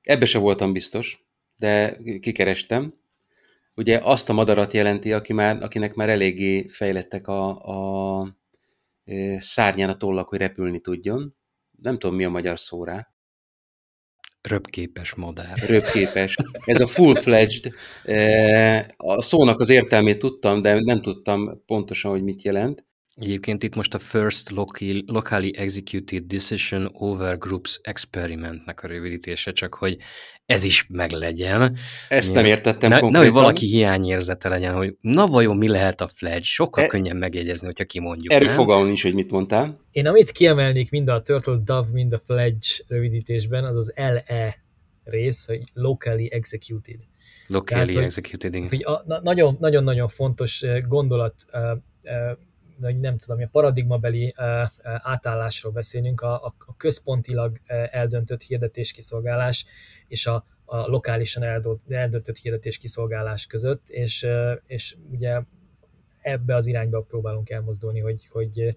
[0.08, 2.90] Ebbe se voltam biztos, de kikerestem.
[3.74, 8.36] Ugye azt a madarat jelenti, aki már, akinek már eléggé fejlettek a, a
[9.38, 11.32] szárnyán a tollak, hogy repülni tudjon.
[11.82, 13.08] Nem tudom, mi a magyar szó rá.
[14.40, 15.58] Röpképes madár.
[15.58, 16.36] Röpképes.
[16.64, 17.72] Ez a full-fledged.
[18.96, 22.84] A szónak az értelmét tudtam, de nem tudtam pontosan, hogy mit jelent.
[23.20, 24.50] Egyébként itt most a First
[25.06, 29.96] Locally Executed Decision Over Groups Experimentnek a rövidítése, csak hogy
[30.46, 31.76] ez is meglegyen.
[32.08, 33.26] Ezt nem értettem ne, konkrétan.
[33.26, 37.66] hogy valaki hiányérzete legyen, hogy na vajon mi lehet a fledge, sokkal e, könnyen megjegyezni,
[37.66, 38.32] hogyha kimondjuk.
[38.32, 39.80] Erről fogalmam is, hogy mit mondtál.
[39.90, 44.64] Én amit kiemelnék mind a Turtle Dove, mind a Fledge rövidítésben, az az LE
[45.04, 47.00] rész, hogy Locally Executed.
[47.46, 48.68] Locally tehát, Executed, igen.
[48.68, 51.60] Hogy, hogy nagyon-nagyon fontos eh, gondolat uh,
[52.02, 52.38] uh,
[52.80, 54.34] hogy nem tudom, a paradigmabeli
[54.82, 57.60] átállásról beszélünk, a, a központilag
[57.90, 59.64] eldöntött hirdetéskiszolgálás
[60.08, 61.42] és a, a lokálisan
[61.88, 64.26] eldöntött hirdetéskiszolgálás között, és,
[64.66, 65.40] és ugye
[66.20, 68.76] ebbe az irányba próbálunk elmozdulni, hogy, hogy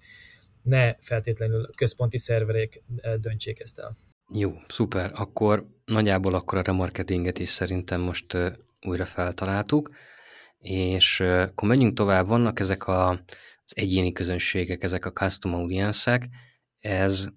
[0.62, 2.84] ne feltétlenül központi szerverek
[3.20, 3.98] döntsék ezt el.
[4.34, 5.12] Jó, szuper.
[5.14, 8.38] Akkor nagyjából akkor a remarketinget is szerintem most
[8.82, 9.90] újra feltaláltuk,
[10.60, 12.28] és akkor menjünk tovább.
[12.28, 13.24] Vannak ezek a
[13.72, 16.30] az egyéni közönségek, ezek a custom audience
[16.78, 17.28] ez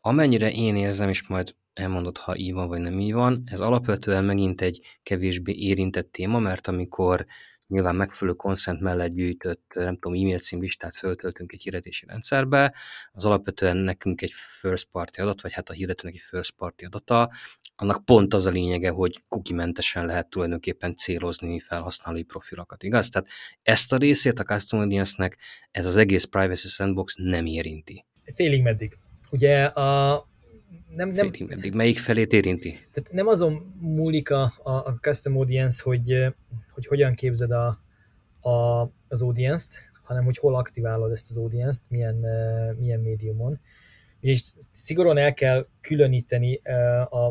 [0.00, 4.24] amennyire én érzem, és majd elmondod, ha így van, vagy nem így van, ez alapvetően
[4.24, 7.26] megint egy kevésbé érintett téma, mert amikor
[7.74, 12.74] nyilván megfelelő konszent mellett gyűjtött, nem tudom, e-mail címlistát föltöltünk egy hirdetési rendszerbe,
[13.12, 17.30] az alapvetően nekünk egy first party adat, vagy hát a hirdetőnek egy first party adata,
[17.76, 23.08] annak pont az a lényege, hogy kukimentesen lehet tulajdonképpen célozni felhasználói profilokat, igaz?
[23.08, 23.28] Tehát
[23.62, 25.36] ezt a részét a Custom Audience-nek
[25.70, 28.04] ez az egész Privacy Sandbox nem érinti.
[28.34, 28.96] Félig meddig.
[29.30, 30.28] Ugye a
[30.88, 31.74] nem, nem, Félig meddig.
[31.74, 32.70] Melyik felét érinti?
[32.70, 36.34] Tehát nem azon múlik a, a, a custom audience, hogy,
[36.68, 37.80] hogy hogyan képzed a,
[38.40, 42.16] a, az audience-t, hanem hogy hol aktiválod ezt az audience-t, milyen,
[42.78, 43.60] milyen médiumon
[44.24, 46.60] és szigorúan el kell különíteni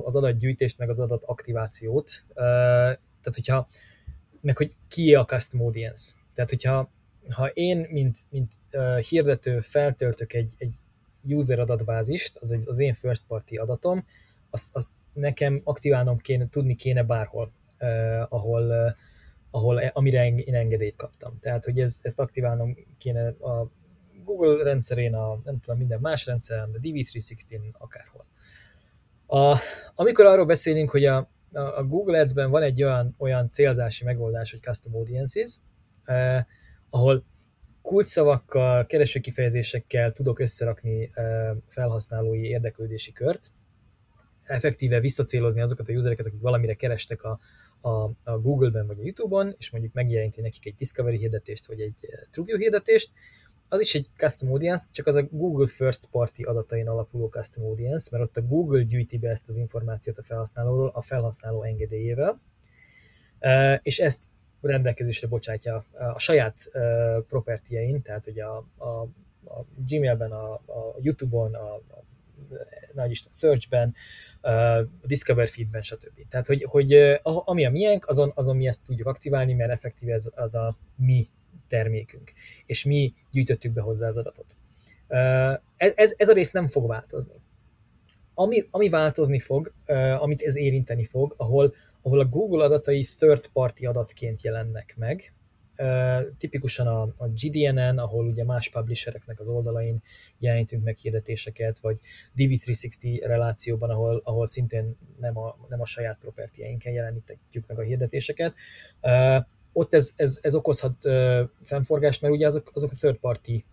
[0.03, 2.25] az adatgyűjtést, meg az adataktivációt.
[2.33, 3.67] Tehát, hogyha,
[4.41, 6.13] meg hogy ki a custom audience.
[6.33, 6.91] Tehát, hogyha
[7.29, 8.53] ha én, mint, mint
[9.09, 10.75] hirdető feltöltök egy, egy
[11.23, 14.05] user adatbázist, az az én first party adatom,
[14.49, 17.51] azt, azt nekem aktiválnom kéne, tudni kéne bárhol,
[18.29, 18.95] ahol,
[19.51, 21.37] ahol, amire én engedélyt kaptam.
[21.39, 23.71] Tehát, hogy ez, ezt aktiválnom kéne a
[24.23, 28.25] Google rendszerén, a nem tudom, minden más rendszeren, a DV360, akárhol.
[29.25, 29.57] A,
[29.95, 34.61] amikor arról beszélünk, hogy a, a Google Ads-ben van egy olyan, olyan célzási megoldás, hogy
[34.61, 35.55] Custom Audiences,
[36.03, 36.43] eh,
[36.89, 37.25] ahol
[37.83, 41.11] kulcsszavakkal, keresőkifejezésekkel tudok összerakni
[41.67, 43.51] felhasználói érdeklődési kört,
[44.43, 47.39] effektíve visszacélozni azokat a usereket, akik valamire kerestek a,
[47.81, 47.89] a,
[48.23, 52.57] a Google-ben vagy a YouTube-on, és mondjuk megjelenti nekik egy Discovery hirdetést, vagy egy TrueView
[52.57, 53.11] hirdetést,
[53.69, 58.09] az is egy custom audience, csak az a Google first party adatain alapuló custom audience,
[58.11, 62.41] mert ott a Google gyűjti be ezt az információt a felhasználóról a felhasználó engedélyével,
[63.81, 64.23] és ezt
[64.69, 65.83] rendelkezésre bocsátja
[66.13, 66.71] a saját
[67.27, 68.87] propertiein, tehát hogy a, a,
[69.45, 72.03] a Gmailben, a, a YouTube-on, a, a
[72.93, 73.95] nagy Isten Searchben,
[74.41, 76.27] a Discover feedben, stb.
[76.29, 76.93] Tehát, hogy, hogy
[77.23, 81.27] ami a miénk, azon, azon mi ezt tudjuk aktiválni, mert effektíve ez az a mi
[81.67, 82.33] termékünk,
[82.65, 84.55] és mi gyűjtöttük be hozzá az adatot.
[85.77, 87.41] Ez, ez, ez a rész nem fog változni.
[88.33, 89.73] Ami, ami változni fog,
[90.19, 91.73] amit ez érinteni fog, ahol,
[92.03, 95.33] ahol a Google adatai third party adatként jelennek meg,
[96.37, 100.01] tipikusan a, a GDNN, ahol ugye más publishereknek az oldalain
[100.39, 101.99] jelentünk meg hirdetéseket, vagy
[102.37, 108.53] DV360 relációban, ahol, ahol szintén nem a, nem a saját propertieinken jelenítjük meg a hirdetéseket
[109.73, 110.95] ott ez, ez, ez okozhat
[111.61, 113.65] fennforgást, mert ugye azok, azok a third party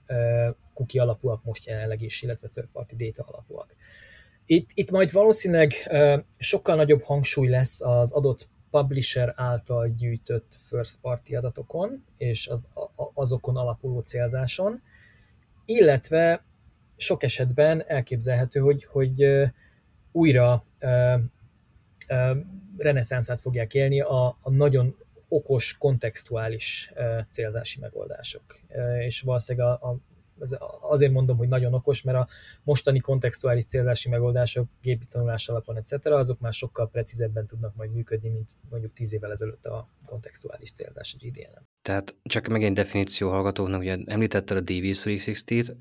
[0.74, 3.76] cookie alapúak most jelenleg is, illetve third party data alapúak.
[4.52, 5.72] Itt, itt majd valószínűleg
[6.38, 12.68] sokkal nagyobb hangsúly lesz az adott publisher által gyűjtött first party adatokon, és az,
[13.14, 14.82] azokon alapuló célzáson,
[15.64, 16.44] illetve
[16.96, 19.26] sok esetben elképzelhető, hogy, hogy
[20.12, 20.64] újra
[22.76, 24.96] reneszánszát fogják élni a, a nagyon
[25.28, 26.92] okos, kontextuális
[27.28, 28.60] célzási megoldások.
[28.98, 29.96] És valószínűleg a, a
[30.40, 32.28] ez azért mondom, hogy nagyon okos, mert a
[32.62, 38.28] mostani kontextuális célzási megoldások, gépi tanulás alapon, etc., azok már sokkal precízebben tudnak majd működni,
[38.28, 41.68] mint mondjuk tíz évvel ezelőtt a kontextuális célzás a GDN-en.
[41.82, 45.74] Tehát csak megint definíció hallgatóknak, ugye említetted a DV360-t,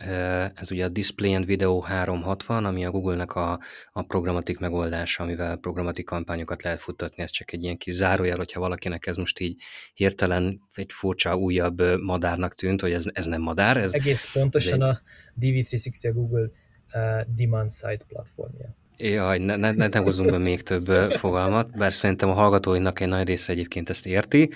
[0.59, 3.59] ez ugye a Display and Video 360, ami a Google-nek a,
[3.91, 8.59] a programatik megoldása, amivel programatik kampányokat lehet futtatni, ez csak egy ilyen kis zárójel, hogyha
[8.59, 9.61] valakinek ez most így
[9.93, 13.77] hirtelen egy furcsa újabb madárnak tűnt, hogy ez, ez nem madár.
[13.77, 15.01] Ez, Egész pontosan a
[15.41, 16.49] DV360 a Google
[16.93, 18.77] uh, demand side platformja.
[18.97, 23.07] Jaj, ne, ne, ne, ne hozzunk be még több fogalmat, bár szerintem a hallgatóinak egy
[23.07, 24.49] nagy része egyébként ezt érti,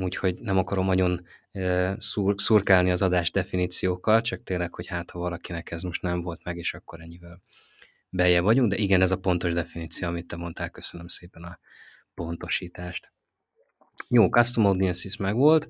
[0.00, 1.26] úgyhogy nem akarom nagyon
[1.96, 6.44] szur, szurkálni az adás definíciókkal, csak tényleg, hogy hát ha valakinek ez most nem volt
[6.44, 7.42] meg, és akkor ennyivel
[8.08, 11.58] beje vagyunk, de igen, ez a pontos definíció, amit te mondtál, köszönöm szépen a
[12.14, 13.12] pontosítást.
[14.08, 15.68] Jó, Custom Audiences megvolt,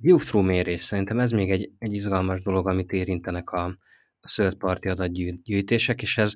[0.00, 3.64] View-through mérés, szerintem ez még egy, egy izgalmas dolog, amit érintenek a,
[4.20, 6.34] a third party adatgyűjtések, és ez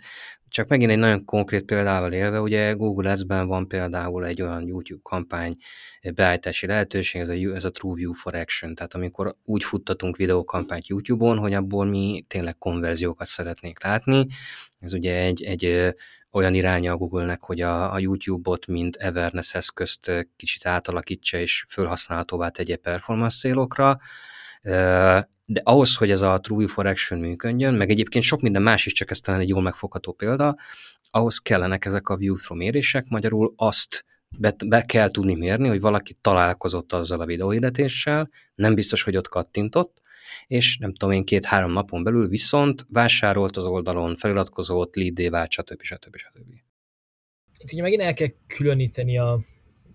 [0.49, 5.01] csak megint egy nagyon konkrét példával élve, ugye Google Ads-ben van például egy olyan YouTube
[5.03, 5.57] kampány
[6.14, 10.87] beállítási lehetőség, ez a, ez a True View for Action, tehát amikor úgy futtatunk videókampányt
[10.87, 14.26] YouTube-on, hogy abból mi tényleg konverziókat szeretnénk látni,
[14.78, 15.95] ez ugye egy, egy
[16.37, 22.49] olyan iránya a Google-nek, hogy a, a YouTube-ot, mint Everness eszközt kicsit átalakítsa és felhasználhatóvá
[22.49, 23.99] tegye performance célokra,
[25.45, 28.93] de ahhoz, hogy ez a True for Action működjön, meg egyébként sok minden más is,
[28.93, 30.57] csak ez talán egy jól megfogható példa,
[31.11, 34.05] ahhoz kellenek ezek a view-through mérések, magyarul azt
[34.39, 39.28] be, be kell tudni mérni, hogy valaki találkozott azzal a videóhirdetéssel, nem biztos, hogy ott
[39.28, 40.01] kattintott,
[40.47, 45.82] és nem tudom én, két-három napon belül viszont vásárolt az oldalon, feliratkozott, lead vált, stb.
[45.82, 46.16] stb.
[46.16, 46.55] stb.
[47.59, 49.40] Itt ugye megint el kell különíteni a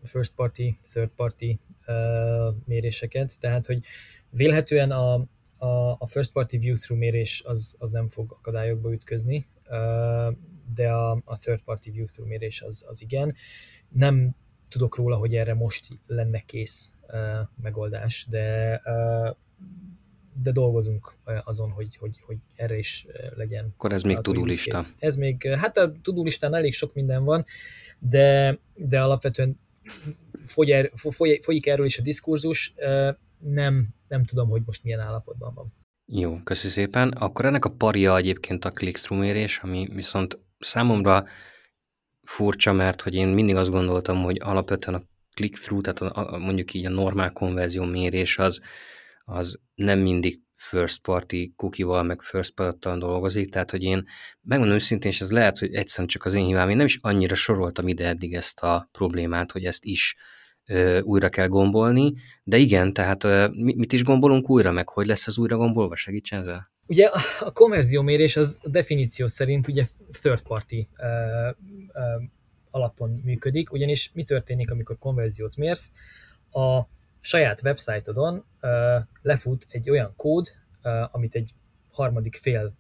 [0.04, 3.84] first party, third party uh, méréseket, tehát hogy
[4.30, 5.14] vélhetően a,
[5.58, 10.36] a, a first party view-through mérés az, az nem fog akadályokba ütközni, uh,
[10.74, 13.36] de a, a third party view-through mérés az, az igen.
[13.90, 14.36] Nem
[14.68, 19.36] tudok róla, hogy erre most lenne kész uh, megoldás, de uh,
[20.44, 23.06] de dolgozunk azon, hogy, hogy, hogy erre is
[23.36, 23.74] legyen.
[23.74, 24.82] Akkor ez még tudulista.
[25.00, 27.46] Ez még, hát a tudulistán elég sok minden van,
[28.00, 29.60] de, de alapvetően
[30.46, 32.74] fogy, er, foly, folyik erről is a diskurzus,
[33.38, 35.74] nem, nem tudom, hogy most milyen állapotban van.
[36.06, 37.10] Jó, köszi szépen.
[37.10, 41.26] Akkor ennek a paria egyébként a click mérés, ami viszont számomra
[42.22, 45.04] furcsa, mert hogy én mindig azt gondoltam, hogy alapvetően a
[45.34, 48.62] click-through, tehát a, a, mondjuk így a normál konverzió mérés az,
[49.26, 54.08] az nem mindig first party cookie-val, meg first party dolgozik, tehát hogy én
[54.42, 57.36] megmondom őszintén, és ez lehet, hogy egyszerűen csak az én hibám, én nem is annyira
[57.36, 60.16] soroltam ide eddig ezt a problémát, hogy ezt is
[60.66, 62.14] ö, újra kell gombolni,
[62.44, 66.40] de igen, tehát ö, mit is gombolunk újra, meg hogy lesz ez újra gombolva, segítsen
[66.40, 66.72] ezzel?
[66.88, 67.10] Ugye
[67.40, 69.86] a konverziómérés az definíció szerint ugye
[70.22, 71.06] third party ö,
[71.94, 72.02] ö,
[72.72, 75.92] alapon működik, ugyanis mi történik, amikor konverziót mérsz?
[76.52, 76.82] A
[77.22, 78.46] saját websájtodon
[79.22, 80.48] lefut egy olyan kód,
[81.12, 81.54] amit egy
[81.92, 82.74] harmadik fél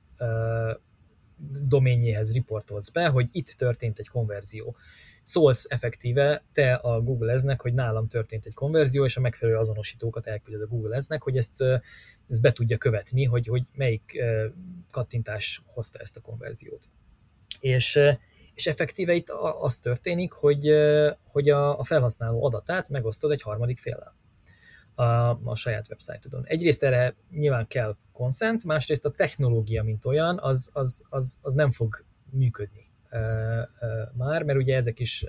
[1.67, 4.75] doményéhez riportolsz be, hogy itt történt egy konverzió.
[5.23, 10.27] Szólsz effektíve te a Google eznek, hogy nálam történt egy konverzió, és a megfelelő azonosítókat
[10.27, 11.61] elküldöd a Google eznek, hogy ezt,
[12.29, 14.23] ezt be tudja követni, hogy, hogy melyik
[14.91, 16.89] kattintás hozta ezt a konverziót.
[17.59, 17.99] És,
[18.53, 19.29] és effektíve itt
[19.59, 20.73] az történik, hogy,
[21.23, 24.19] hogy a, a felhasználó adatát megosztod egy harmadik féllel
[24.95, 25.03] a,
[25.43, 26.45] a saját websájtodon.
[26.45, 31.71] Egyrészt erre nyilván kell konszent, másrészt a technológia, mint olyan, az, az, az, az nem
[31.71, 32.89] fog működni
[34.13, 35.25] már, mert ugye ezek is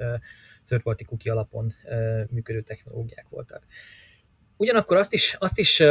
[0.65, 1.75] third party cookie alapon
[2.31, 3.67] működő technológiák voltak.
[4.57, 5.83] Ugyanakkor azt is, azt is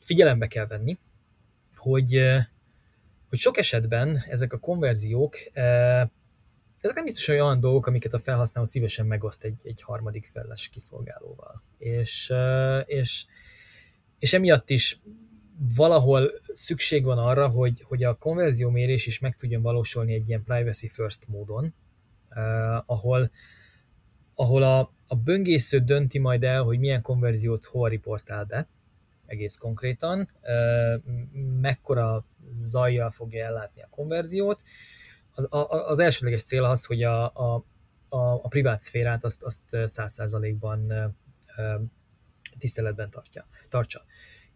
[0.00, 0.98] figyelembe kell venni,
[1.76, 2.22] hogy,
[3.28, 5.36] hogy sok esetben ezek a konverziók
[6.80, 11.62] ezek nem biztos olyan dolgok, amiket a felhasználó szívesen megoszt egy, egy harmadik feles kiszolgálóval.
[11.78, 12.32] És,
[12.86, 13.26] és,
[14.18, 15.00] és emiatt is
[15.76, 20.88] valahol szükség van arra, hogy, hogy a konverziómérés is meg tudjon valósulni egy ilyen privacy
[20.88, 21.74] first módon,
[22.28, 23.30] eh, ahol,
[24.34, 28.68] ahol a, a böngésző dönti majd el, hogy milyen konverziót hol riportál be,
[29.26, 31.00] egész konkrétan, eh,
[31.60, 34.62] mekkora zajjal fogja ellátni a konverziót,
[35.48, 37.64] az, az elsőleges cél az, hogy a, a,
[38.08, 40.92] a, a privát szférát azt, azt száz százalékban
[42.58, 44.04] tiszteletben tartja, tartsa.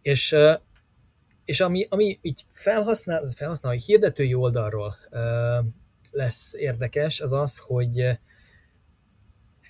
[0.01, 0.35] És,
[1.45, 4.95] és ami, ami így felhasznál, felhasználói hirdetői oldalról
[6.11, 7.99] lesz érdekes, az az, hogy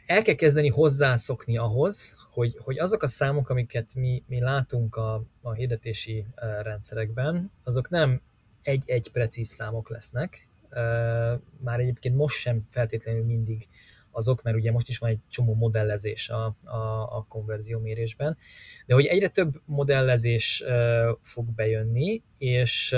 [0.05, 5.23] el kell kezdeni hozzászokni ahhoz, hogy, hogy azok a számok, amiket mi, mi látunk a,
[5.41, 6.25] a hirdetési
[6.61, 8.21] rendszerekben, azok nem
[8.61, 10.47] egy-egy precíz számok lesznek,
[11.59, 13.67] már egyébként most sem feltétlenül mindig
[14.11, 18.37] azok, mert ugye most is van egy csomó modellezés a, a, a konverziómérésben,
[18.85, 20.63] de hogy egyre több modellezés
[21.21, 22.95] fog bejönni, és,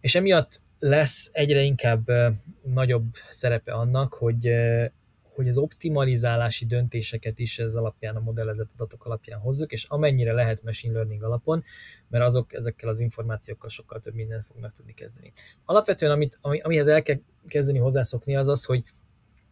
[0.00, 2.10] és emiatt lesz egyre inkább
[2.62, 4.50] nagyobb szerepe annak, hogy,
[5.38, 10.62] hogy az optimalizálási döntéseket is ez alapján, a modellezett adatok alapján hozzuk, és amennyire lehet
[10.62, 11.64] machine learning alapon,
[12.08, 15.32] mert azok ezekkel az információkkal sokkal több mindent fognak tudni kezdeni.
[15.64, 18.84] Alapvetően, amit, ami, amihez el kell kezdeni hozzászokni, az az, hogy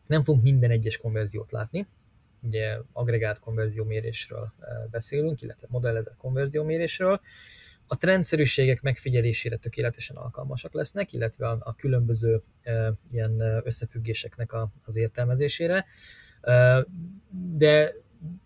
[0.07, 1.87] nem fogunk minden egyes konverziót látni,
[2.43, 4.53] ugye agregált konverziómérésről
[4.91, 7.21] beszélünk, illetve modellezett konverziómérésről,
[7.87, 14.97] a trendszerűségek megfigyelésére tökéletesen alkalmasak lesznek, illetve a, a különböző e, ilyen összefüggéseknek a, az
[14.97, 15.87] értelmezésére,
[16.41, 16.87] e,
[17.31, 17.93] de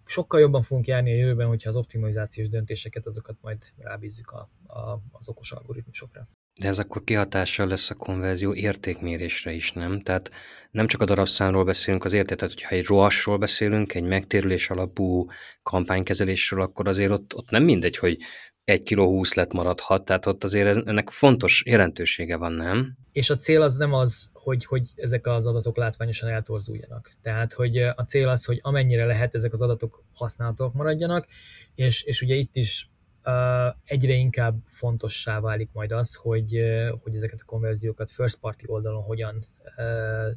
[0.04, 5.02] sokkal jobban fogunk járni a jövőben, hogyha az optimalizációs döntéseket, azokat majd rábízzuk a, a,
[5.12, 6.28] az okos algoritmusokra.
[6.60, 10.00] De ez akkor kihatással lesz a konverzió értékmérésre is, nem?
[10.00, 10.30] Tehát
[10.70, 15.26] nem csak a darabszámról beszélünk az érték, tehát hogyha egy rohasról beszélünk, egy megtérülés alapú
[15.62, 18.18] kampánykezelésről, akkor azért ott, ott nem mindegy, hogy
[18.64, 22.96] egy kiló húsz lett maradhat, tehát ott azért ennek fontos jelentősége van, nem?
[23.12, 27.10] És a cél az nem az, hogy, hogy ezek az adatok látványosan eltorzuljanak.
[27.22, 31.26] Tehát, hogy a cél az, hogy amennyire lehet ezek az adatok használhatók maradjanak,
[31.74, 32.90] és, és ugye itt is
[33.24, 38.64] uh, egyre inkább fontossá válik majd az, hogy, uh, hogy ezeket a konverziókat first party
[38.66, 39.46] oldalon hogyan
[39.76, 40.36] uh,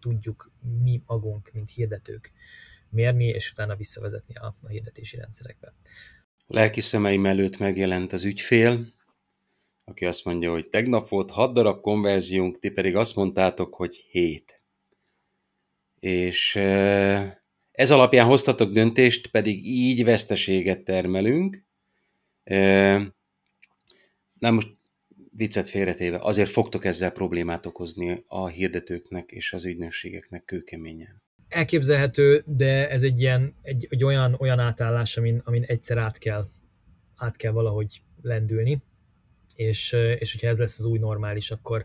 [0.00, 0.50] tudjuk
[0.82, 2.32] mi magunk, mint hirdetők
[2.88, 5.72] mérni, és utána visszavezetni a, a hirdetési rendszerekbe.
[6.48, 8.94] Lelki szemeim előtt megjelent az ügyfél,
[9.84, 14.62] aki azt mondja, hogy tegnap volt 6 darab konverziónk, ti pedig azt mondtátok, hogy 7.
[15.98, 16.56] És
[17.72, 21.64] ez alapján hoztatok döntést, pedig így veszteséget termelünk.
[24.38, 24.68] Na most
[25.30, 32.90] viccet félretéve, azért fogtok ezzel problémát okozni a hirdetőknek és az ügynökségeknek kőkeményen elképzelhető, de
[32.90, 36.48] ez egy ilyen, egy, egy olyan, olyan átállás, amin, amin egyszer át kell,
[37.16, 38.82] át kell valahogy lendülni,
[39.54, 41.84] és, és hogyha ez lesz az új normális, akkor,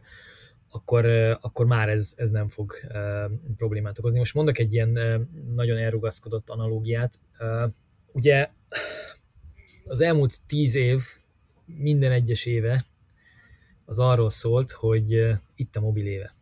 [0.70, 1.06] akkor,
[1.42, 4.18] akkor már ez, ez nem fog uh, problémát okozni.
[4.18, 5.22] Most mondok egy ilyen uh,
[5.56, 7.20] nagyon elrugaszkodott analógiát.
[7.40, 7.72] Uh,
[8.12, 8.50] ugye
[9.86, 11.02] az elmúlt tíz év,
[11.66, 12.86] minden egyes éve
[13.86, 16.36] az arról szólt, hogy itt a mobil éve.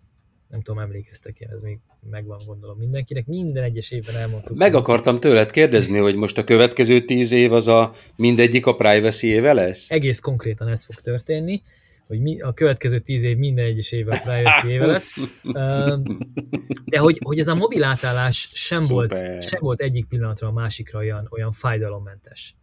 [0.47, 1.79] Nem tudom, emlékeztek ez még
[2.09, 3.25] megvan gondolom mindenkinek.
[3.25, 4.57] Minden egyes évben elmondtuk.
[4.57, 9.27] Meg akartam tőled kérdezni, hogy most a következő tíz év az a mindegyik a privacy
[9.27, 9.91] éve lesz?
[9.91, 11.61] Egész konkrétan ez fog történni,
[12.07, 15.15] hogy mi, a következő tíz év minden egyes évben a privacy éve lesz.
[16.85, 20.99] De hogy, hogy ez a mobil átállás sem volt, sem volt egyik pillanatra a másikra
[20.99, 22.55] olyan, olyan fájdalommentes.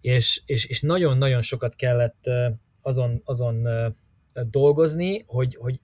[0.00, 2.24] És, és, és nagyon-nagyon sokat kellett
[2.82, 3.68] azon, azon
[4.50, 5.80] dolgozni, hogy, hogy,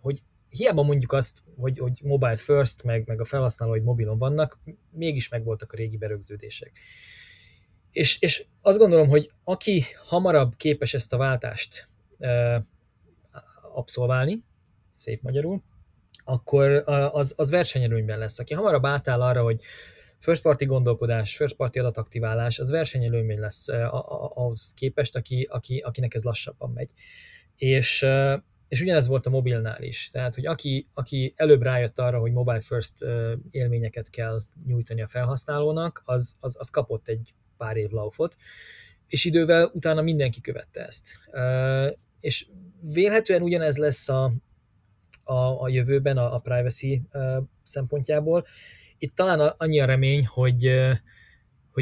[0.00, 4.58] hogy hiába mondjuk azt, hogy, hogy mobile first, meg, meg a felhasználó, hogy mobilon vannak,
[4.90, 6.72] mégis megvoltak a régi berögződések.
[7.90, 11.88] És, és azt gondolom, hogy aki hamarabb képes ezt a váltást
[12.18, 12.64] e,
[13.74, 14.42] abszolválni,
[14.94, 15.62] szép magyarul,
[16.24, 16.82] akkor
[17.12, 18.38] az, az versenyelőnyben lesz.
[18.38, 19.62] Aki hamarabb átáll arra, hogy
[20.18, 23.68] first party gondolkodás, first party adataktiválás, az versenyelőnyben lesz
[24.34, 26.90] ahhoz képest, aki, aki, akinek ez lassabban megy.
[27.56, 28.06] És,
[28.70, 30.08] és ugyanez volt a mobilnál is.
[30.12, 32.94] Tehát, hogy aki, aki előbb rájött arra, hogy mobile first
[33.50, 38.36] élményeket kell nyújtani a felhasználónak, az, az, az kapott egy pár év laufot,
[39.06, 41.08] és idővel utána mindenki követte ezt.
[42.20, 42.46] És
[42.92, 44.32] vélhetően ugyanez lesz a,
[45.24, 47.02] a, a jövőben a, a privacy
[47.62, 48.46] szempontjából.
[48.98, 50.72] Itt talán annyi a remény, hogy,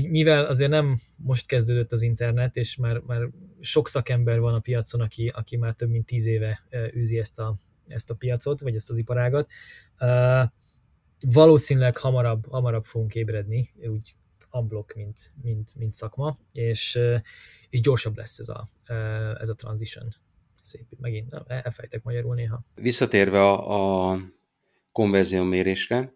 [0.01, 3.29] hogy mivel azért nem most kezdődött az internet, és már, már
[3.61, 7.57] sok szakember van a piacon, aki, aki már több mint tíz éve űzi ezt a,
[7.87, 9.51] ezt a piacot, vagy ezt az iparágat,
[11.21, 14.15] valószínűleg hamarabb, hamarabb fogunk ébredni, úgy
[14.51, 16.99] unblock, mint, mint, mint szakma, és,
[17.71, 18.69] és gyorsabb lesz ez a,
[19.41, 20.09] ez a transition.
[20.61, 22.65] Szép, megint elfejtek magyarul néha.
[22.75, 24.19] Visszatérve a, a
[24.93, 26.15] konverziómérésre,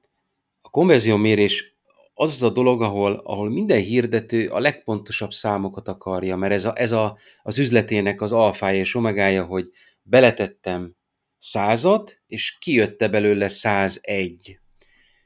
[0.60, 1.76] a konverziómérés
[2.14, 6.72] az az a dolog, ahol, ahol minden hirdető a legpontosabb számokat akarja, mert ez, a,
[6.74, 9.70] ez a, az üzletének az alfája és omegája, hogy
[10.02, 10.96] beletettem
[11.38, 14.58] százat, és kijötte belőle 101.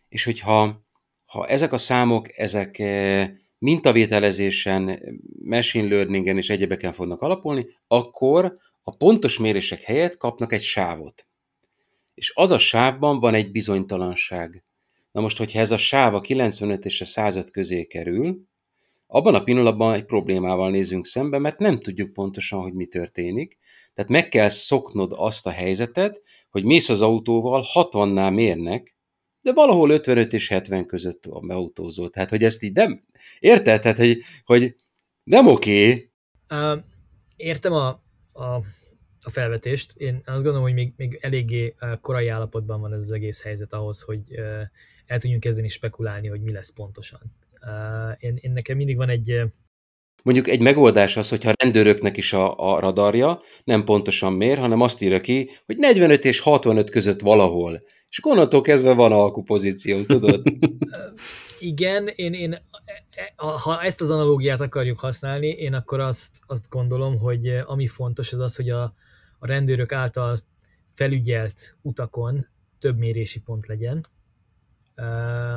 [0.09, 0.85] És hogyha
[1.27, 5.01] ha ezek a számok, ezek eh, mintavételezésen,
[5.43, 11.27] machine learningen és egyebeken fognak alapulni, akkor a pontos mérések helyett kapnak egy sávot.
[12.15, 14.66] És az a sávban van egy bizonytalanság.
[15.17, 18.47] Na most, hogyha ez a sáv a 95 és a 105 közé kerül,
[19.07, 23.59] abban a pillanatban egy problémával nézünk szembe, mert nem tudjuk pontosan, hogy mi történik.
[23.95, 28.97] Tehát meg kell szoknod azt a helyzetet, hogy mész az autóval, 60-nál mérnek,
[29.41, 32.09] de valahol 55 és 70 között a autózó.
[32.09, 33.01] Tehát, hogy ezt így nem...
[33.39, 33.81] Érted?
[33.81, 34.77] Tehát, hogy, hogy
[35.23, 36.11] nem oké.
[36.49, 36.81] Okay.
[37.37, 37.89] Értem a,
[38.33, 38.45] a,
[39.23, 39.93] a felvetést.
[39.97, 44.01] Én azt gondolom, hogy még, még eléggé korai állapotban van ez az egész helyzet ahhoz,
[44.01, 44.23] hogy
[45.07, 47.21] el tudjunk kezdeni spekulálni, hogy mi lesz pontosan.
[47.63, 49.43] Uh, én, én nekem mindig van egy
[50.27, 54.81] Mondjuk egy megoldás az, hogyha a rendőröknek is a, a radarja nem pontosan mér, hanem
[54.81, 57.83] azt írja ki, hogy 45 és 65 között valahol.
[58.09, 60.43] És onnantól kezdve van alkupozíció, tudod?
[61.59, 62.59] Igen, én, én,
[63.37, 68.39] ha ezt az analógiát akarjuk használni, én akkor azt, azt gondolom, hogy ami fontos az
[68.39, 68.83] az, hogy a,
[69.39, 70.39] a rendőrök által
[70.95, 72.47] felügyelt utakon
[72.79, 74.01] több mérési pont legyen,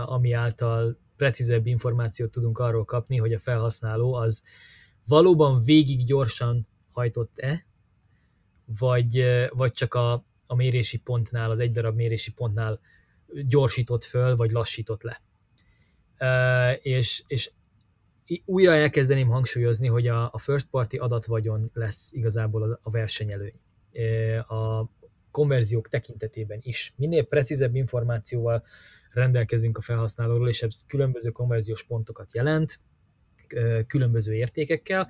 [0.06, 4.44] ami által precízebb információt tudunk arról kapni, hogy a felhasználó az
[5.08, 7.66] valóban végig gyorsan hajtott-e,
[8.66, 12.80] vagy, vagy csak a, a mérési pontnál, az egy darab mérési pontnál
[13.48, 15.22] gyorsított föl, vagy lassított le.
[16.82, 17.52] És, és
[18.46, 23.60] újra elkezdeném hangsúlyozni, hogy a, a first party adatvagyon lesz igazából a versenyelőny.
[24.48, 24.86] A
[25.32, 26.94] konverziók tekintetében is.
[26.98, 28.64] Minél precízebb információval
[29.10, 32.80] rendelkezünk a felhasználóról, és ez különböző konverziós pontokat jelent,
[33.88, 35.10] különböző értékekkel,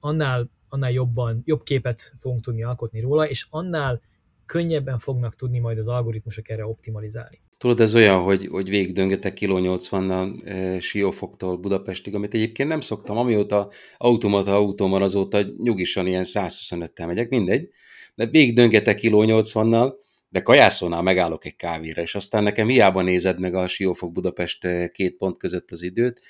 [0.00, 4.00] annál, annál jobban, jobb képet fogunk tudni alkotni róla, és annál
[4.46, 7.40] könnyebben fognak tudni majd az algoritmusok erre optimalizálni.
[7.58, 13.16] Tudod, ez olyan, hogy, hogy végigdöngetek kiló 80-nal e, Siófoktól Budapestig, amit egyébként nem szoktam,
[13.16, 17.68] amióta automata autóm van, azóta nyugisan ilyen 125-tel megyek, mindegy,
[18.14, 19.92] de végigdöngetek kiló 80-nal,
[20.30, 25.16] de kajászónál megállok egy kávéra, és aztán nekem hiába nézed meg a Siófok Budapest két
[25.16, 26.20] pont között az időt,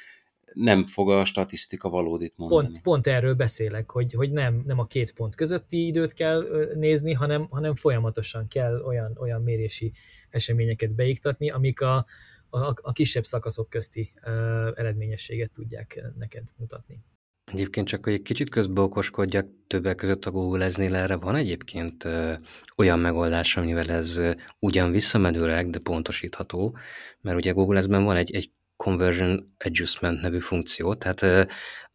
[0.53, 2.68] nem fog a statisztika valódit mondani.
[2.68, 6.44] Pont, pont erről beszélek, hogy, hogy nem, nem a két pont közötti időt kell
[6.74, 9.92] nézni, hanem, hanem folyamatosan kell olyan, olyan mérési
[10.30, 12.07] eseményeket beiktatni, amik a,
[12.51, 14.32] a, a kisebb szakaszok közti uh,
[14.74, 17.05] eredményességet tudják neked mutatni.
[17.53, 22.32] Egyébként csak, hogy egy kicsit közbe okoskodjak, többek között a Google erre van egyébként ö,
[22.76, 26.76] olyan megoldás, amivel ez ö, ugyan visszamenőleg, de pontosítható,
[27.20, 31.42] mert ugye Google ezben van egy, egy Conversion Adjustment nevű funkció, tehát ö,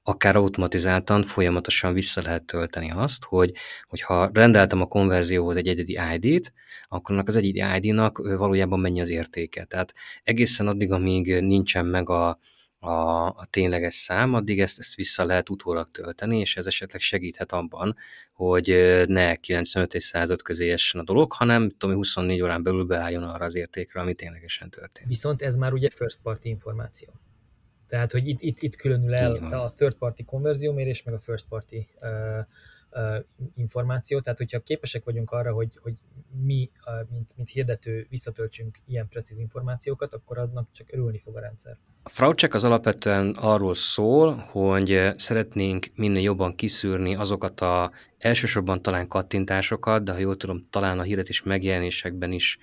[0.07, 3.51] akár automatizáltan folyamatosan vissza lehet tölteni azt, hogy
[3.87, 6.53] hogyha rendeltem a konverzióhoz egy egyedi ID-t,
[6.87, 9.63] akkor annak az egyedi ID-nak valójában mennyi az értéke.
[9.63, 9.93] Tehát
[10.23, 12.39] egészen addig, amíg nincsen meg a,
[12.85, 17.51] a, a tényleges szám, addig ezt, ezt vissza lehet utólag tölteni, és ez esetleg segíthet
[17.51, 17.95] abban,
[18.33, 18.67] hogy
[19.07, 23.45] ne 95 és 105 közé essen a dolog, hanem tudom, 24 órán belül beálljon arra
[23.45, 25.07] az értékre, ami ténylegesen történt.
[25.07, 27.09] Viszont ez már ugye first party információ.
[27.87, 31.75] Tehát, hogy itt, itt, itt különül el a third party konverziómérés, meg a first party
[31.75, 32.45] uh, uh,
[33.55, 34.19] információ.
[34.19, 35.93] Tehát, hogyha képesek vagyunk arra, hogy, hogy
[36.43, 36.69] mi,
[37.09, 41.77] mint, mint hirdető, visszatöltsünk ilyen precíz információkat, akkor annak csak örülni fog a rendszer.
[42.03, 49.07] A fraudcheck az alapvetően arról szól, hogy szeretnénk minél jobban kiszűrni azokat a elsősorban talán
[49.07, 52.57] kattintásokat, de ha jól tudom, talán a hirdetés megjelenésekben is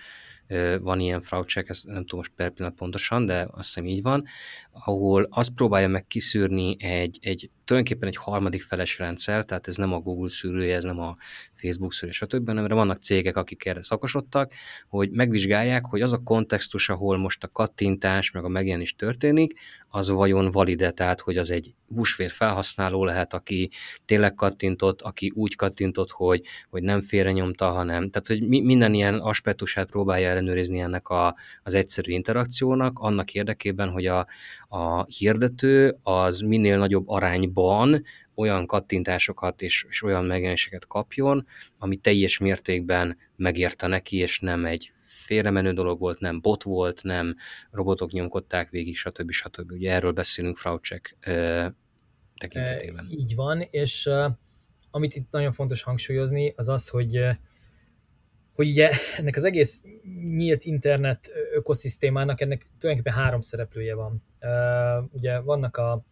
[0.80, 4.24] van ilyen fraudcheck, ezt nem tudom most per pillanat pontosan, de azt hiszem így van,
[4.70, 9.92] ahol azt próbálja meg kiszűrni egy, egy tulajdonképpen egy harmadik feles rendszer, tehát ez nem
[9.92, 11.16] a Google szűrője, ez nem a
[11.54, 14.52] Facebook szűrő, stb., hanem vannak cégek, akik erre szakosodtak,
[14.88, 20.08] hogy megvizsgálják, hogy az a kontextus, ahol most a kattintás, meg a megjelenés történik, az
[20.08, 23.70] vajon valide, tehát hogy az egy húsvér felhasználó lehet, aki
[24.04, 29.90] tényleg kattintott, aki úgy kattintott, hogy, hogy nem félrenyomta, hanem, tehát hogy minden ilyen aspektusát
[29.90, 34.26] próbálja ellenőrizni ennek a, az egyszerű interakciónak, annak érdekében, hogy a,
[34.68, 37.51] a hirdető az minél nagyobb arányban
[38.34, 41.46] olyan kattintásokat és, és olyan megjelenéseket kapjon,
[41.78, 47.36] ami teljes mértékben megérte neki, és nem egy félremenő dolog volt, nem bot volt, nem
[47.70, 49.30] robotok nyomkodták végig, stb.
[49.30, 49.72] stb.
[49.72, 51.16] Ugye erről beszélünk Fraudcheck
[52.36, 53.07] tekintetében.
[53.11, 54.32] E, így van, és uh,
[54.90, 57.24] amit itt nagyon fontos hangsúlyozni, az az, hogy
[58.55, 59.84] hogy ugye ennek az egész
[60.24, 64.22] nyílt internet ökoszisztémának ennek tulajdonképpen három szereplője van.
[64.40, 66.05] Uh, ugye vannak a,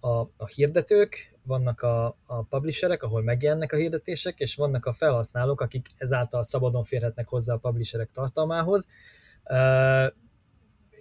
[0.00, 5.60] a, a hirdetők, vannak a, a publisherek, ahol megjelennek a hirdetések, és vannak a felhasználók,
[5.60, 8.88] akik ezáltal szabadon férhetnek hozzá a publisherek tartalmához.
[9.44, 10.12] Uh,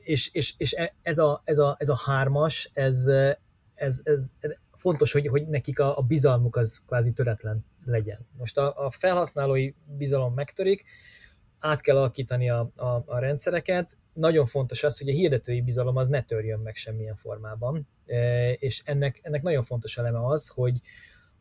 [0.04, 3.08] és, és, és e, ez, a, ez, a, ez a hármas, ez,
[3.74, 4.22] ez, ez,
[4.72, 8.28] fontos, hogy, hogy nekik a, a bizalmuk az kvázi töretlen legyen.
[8.38, 10.84] Most a, a felhasználói bizalom megtörik,
[11.60, 13.98] át kell alakítani a, a, a rendszereket.
[14.14, 17.88] Nagyon fontos az, hogy a hirdetői bizalom az ne törjön meg semmilyen formában,
[18.60, 20.80] és ennek, ennek nagyon fontos eleme az, hogy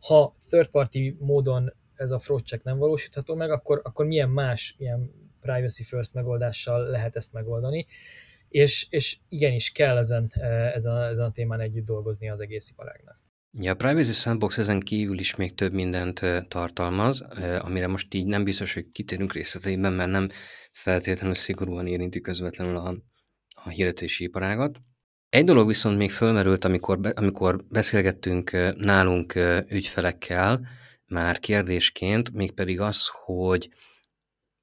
[0.01, 4.75] ha third party módon ez a fraud check nem valósítható meg, akkor, akkor milyen más
[4.79, 5.11] ilyen
[5.41, 7.87] privacy first megoldással lehet ezt megoldani,
[8.49, 10.31] és, és igenis kell ezen,
[10.75, 13.23] ezen, a, ezen a témán együtt dolgozni az egész iparágnak.
[13.61, 17.21] Ja, a Privacy Sandbox ezen kívül is még több mindent tartalmaz,
[17.59, 20.29] amire most így nem biztos, hogy kitérünk részleteiben, mert nem
[20.73, 22.97] feltétlenül szigorúan érinti közvetlenül a,
[23.65, 24.81] a hirdetési iparágat.
[25.35, 29.35] Egy dolog viszont még fölmerült, amikor, be, amikor beszélgettünk nálunk
[29.69, 30.67] ügyfelekkel,
[31.07, 33.69] már kérdésként, mégpedig az, hogy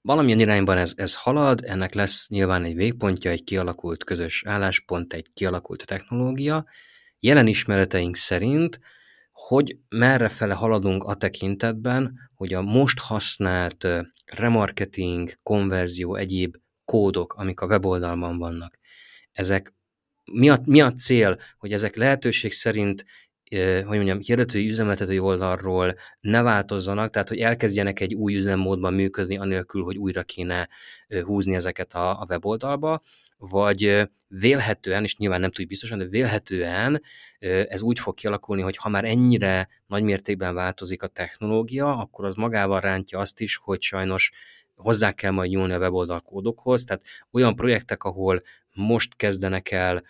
[0.01, 5.27] valamilyen irányban ez, ez halad, ennek lesz nyilván egy végpontja, egy kialakult közös álláspont, egy
[5.33, 6.65] kialakult technológia,
[7.19, 8.79] jelen ismereteink szerint,
[9.31, 13.87] hogy merre fele haladunk a tekintetben, hogy a most használt
[14.25, 16.55] remarketing, konverzió, egyéb
[16.85, 18.79] kódok, amik a weboldalban vannak,
[19.31, 19.73] ezek
[20.31, 23.05] mi a, mi a cél, hogy ezek lehetőség szerint
[23.57, 29.83] hogy mondjam, hirdetői üzemeltetői oldalról ne változzanak, tehát hogy elkezdjenek egy új üzemmódban működni, anélkül,
[29.83, 30.69] hogy újra kéne
[31.23, 33.01] húzni ezeket a, a weboldalba,
[33.37, 37.01] vagy vélhetően, és nyilván nem tudjuk biztosan, de vélhetően
[37.39, 42.35] ez úgy fog kialakulni, hogy ha már ennyire nagy mértékben változik a technológia, akkor az
[42.35, 44.31] magával rántja azt is, hogy sajnos
[44.81, 48.41] hozzá kell majd nyúlni a weboldal kódokhoz, tehát olyan projektek, ahol
[48.73, 50.03] most kezdenek el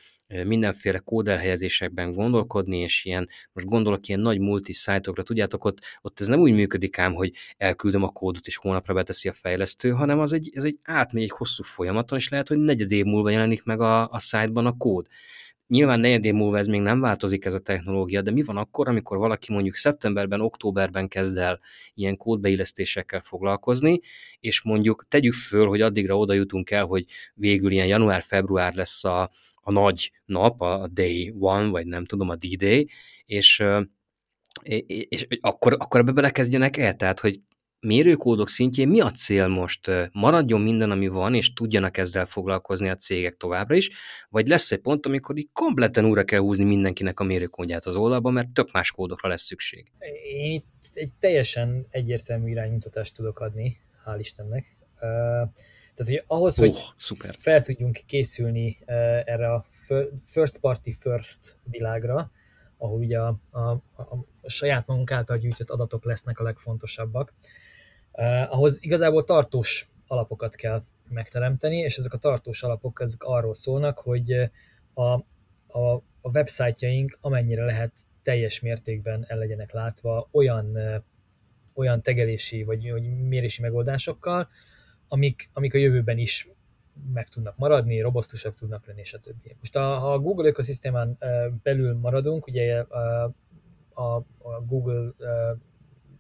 [0.44, 6.28] mindenféle kódelhelyezésekben gondolkodni, és ilyen, most gondolok ilyen nagy multi szájtokra, tudjátok, ott, ott ez
[6.28, 10.34] nem úgy működik ám, hogy elküldöm a kódot, és hónapra beteszi a fejlesztő, hanem az
[10.34, 13.82] egy, ez egy átmegy egy hosszú folyamaton, és lehet, hogy negyed év múlva jelenik meg
[13.82, 15.08] a, a szájtban a kód.
[15.72, 18.88] Nyilván negyed év múlva ez még nem változik ez a technológia, de mi van akkor,
[18.88, 21.60] amikor valaki mondjuk szeptemberben, októberben kezd el
[21.94, 24.00] ilyen kódbeillesztésekkel foglalkozni,
[24.40, 29.32] és mondjuk tegyük föl, hogy addigra oda jutunk el, hogy végül ilyen január-február lesz a,
[29.62, 32.90] a nagy nap, a day one, vagy nem tudom, a D-day,
[33.26, 33.64] és,
[34.64, 37.40] és, és akkor, akkor ebbe belekezdjenek el, tehát, hogy
[37.82, 39.92] mérőkódok szintjén mi a cél most?
[40.12, 43.90] Maradjon minden, ami van, és tudjanak ezzel foglalkozni a cégek továbbra is,
[44.30, 48.30] vagy lesz egy pont, amikor így kompletten újra kell húzni mindenkinek a mérőkódját az oldalba,
[48.30, 49.92] mert tök más kódokra lesz szükség?
[50.24, 54.78] Én itt egy teljesen egyértelmű iránymutatást tudok adni, hál' Istennek.
[55.94, 57.36] Tehát, hogy ahhoz, oh, hogy szuper.
[57.38, 58.78] fel tudjunk készülni
[59.26, 59.66] erre a
[60.26, 62.32] first party first világra,
[62.78, 63.82] ahol ugye a, a, a,
[64.42, 67.34] a saját magunk által gyűjtött adatok lesznek a legfontosabbak,
[68.12, 74.00] eh, ahhoz igazából tartós alapokat kell megteremteni, és ezek a tartós alapok ezek arról szólnak,
[74.00, 74.32] hogy
[74.94, 75.12] a,
[75.68, 77.92] a, a websájtjaink amennyire lehet
[78.24, 80.78] teljes mértékben el legyenek látva olyan,
[81.74, 84.48] olyan tegelési vagy, vagy mérési megoldásokkal,
[85.08, 86.50] amik, amik a jövőben is
[87.14, 89.56] meg tudnak maradni, robosztusak tudnak lenni, stb.
[89.60, 91.18] Most a, ha a Google ökoszisztémán
[91.64, 93.34] belül maradunk, ugye a,
[93.94, 95.14] a, a Google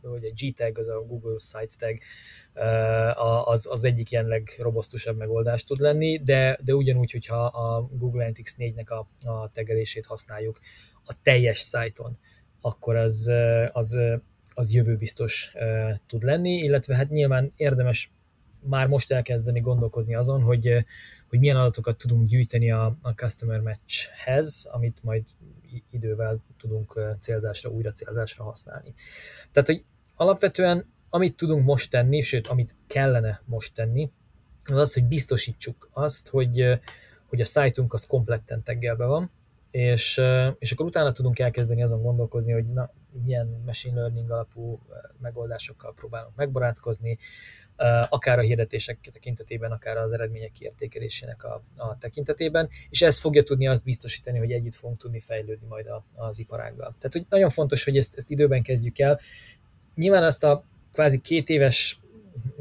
[0.01, 1.97] vagy a G-tag, az a Google Site tag,
[3.45, 8.51] az, az egyik ilyen legrobosztusabb megoldás tud lenni, de, de ugyanúgy, hogyha a Google Analytics
[8.57, 10.59] 4-nek a, a tegelését használjuk
[11.05, 12.17] a teljes szájton,
[12.61, 13.31] akkor az,
[13.71, 13.97] az,
[14.53, 15.53] az jövőbiztos
[16.07, 18.11] tud lenni, illetve hát nyilván érdemes
[18.59, 20.85] már most elkezdeni gondolkodni azon, hogy,
[21.29, 25.23] hogy milyen adatokat tudunk gyűjteni a, a Customer Matchhez, amit majd
[25.89, 28.93] idővel tudunk célzásra, újra célzásra használni.
[29.51, 29.83] Tehát, hogy
[30.21, 34.11] alapvetően amit tudunk most tenni, sőt, amit kellene most tenni,
[34.63, 36.79] az az, hogy biztosítsuk azt, hogy,
[37.25, 39.31] hogy a szájtunk az kompletten teggelve van,
[39.71, 40.21] és,
[40.59, 42.91] és akkor utána tudunk elkezdeni azon gondolkozni, hogy na,
[43.23, 44.79] milyen machine learning alapú
[45.21, 47.17] megoldásokkal próbálunk megbarátkozni,
[48.09, 53.67] akár a hirdetések tekintetében, akár az eredmények kiértékelésének a, a tekintetében, és ez fogja tudni
[53.67, 56.95] azt biztosítani, hogy együtt fogunk tudni fejlődni majd a, az iparággal.
[56.97, 59.19] Tehát hogy nagyon fontos, hogy ezt, ezt időben kezdjük el.
[60.01, 61.99] Nyilván azt a kvázi két éves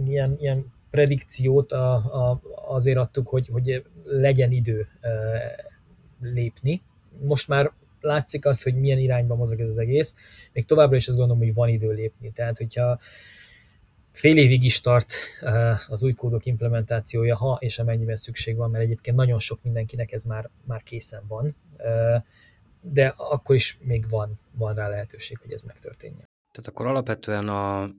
[0.04, 4.88] ilyen, ilyen predikciót a, a, azért adtuk, hogy, hogy legyen idő
[6.20, 6.82] lépni.
[7.20, 10.14] Most már látszik az, hogy milyen irányba mozog ez az egész.
[10.52, 12.32] Még továbbra is azt gondolom, hogy van idő lépni.
[12.32, 12.98] Tehát, hogyha
[14.12, 15.12] fél évig is tart
[15.88, 20.24] az új kódok implementációja, ha és amennyiben szükség van, mert egyébként nagyon sok mindenkinek ez
[20.24, 21.56] már, már készen van,
[22.80, 26.29] de akkor is még van, van rá lehetőség, hogy ez megtörténjen.
[26.52, 27.90] Tehát akkor alapvetően a,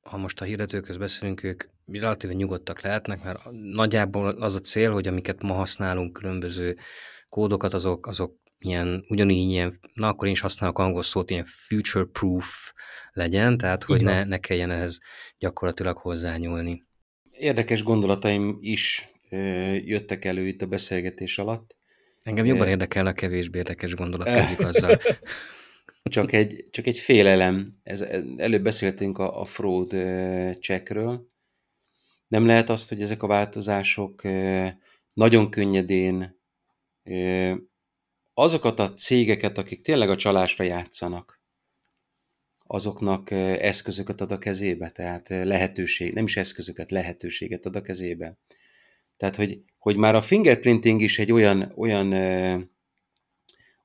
[0.00, 5.08] ha most a hirdetőköz beszélünk, ők relatíve nyugodtak lehetnek, mert nagyjából az a cél, hogy
[5.08, 6.76] amiket ma használunk, különböző
[7.28, 12.72] kódokat, azok, azok ilyen, ugyanígy ilyen, na akkor én is használok angol szót, ilyen future-proof
[13.12, 14.98] legyen, tehát hogy ne, ne kelljen ehhez
[15.38, 16.84] gyakorlatilag hozzányúlni.
[17.30, 19.08] Érdekes gondolataim is
[19.84, 21.76] jöttek elő itt a beszélgetés alatt.
[22.22, 24.98] Engem jobban érdekel a kevésbé érdekes gondolat, kezdjük azzal.
[26.02, 27.78] Csak, egy, csak egy félelem.
[27.82, 28.00] Ez,
[28.36, 29.90] előbb beszéltünk a, a fraud
[30.60, 31.28] checkről.
[32.26, 34.22] Nem lehet azt, hogy ezek a változások
[35.14, 36.40] nagyon könnyedén
[38.34, 41.40] azokat a cégeket, akik tényleg a csalásra játszanak,
[42.66, 48.38] azoknak eszközöket ad a kezébe, tehát lehetőség, nem is eszközöket, lehetőséget ad a kezébe.
[49.16, 52.12] Tehát, hogy, hogy már a fingerprinting is egy olyan, olyan,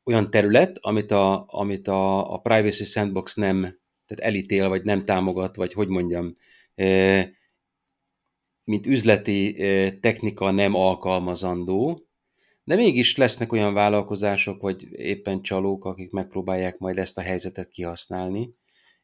[0.05, 3.61] olyan terület, amit a, amit a, a Privacy Sandbox nem
[4.05, 6.35] tehát elítél, vagy nem támogat, vagy hogy mondjam,
[8.63, 9.53] mint üzleti
[9.99, 11.99] technika nem alkalmazandó,
[12.63, 18.49] de mégis lesznek olyan vállalkozások, vagy éppen csalók, akik megpróbálják majd ezt a helyzetet kihasználni,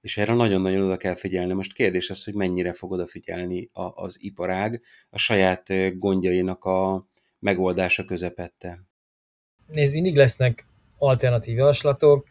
[0.01, 1.53] és erre nagyon-nagyon oda kell figyelni.
[1.53, 7.07] Most kérdés az, hogy mennyire fog odafigyelni a, az iparág a saját gondjainak a
[7.39, 8.83] megoldása közepette.
[9.67, 10.65] Nézd, mindig lesznek
[11.01, 12.27] alternatív javaslatok,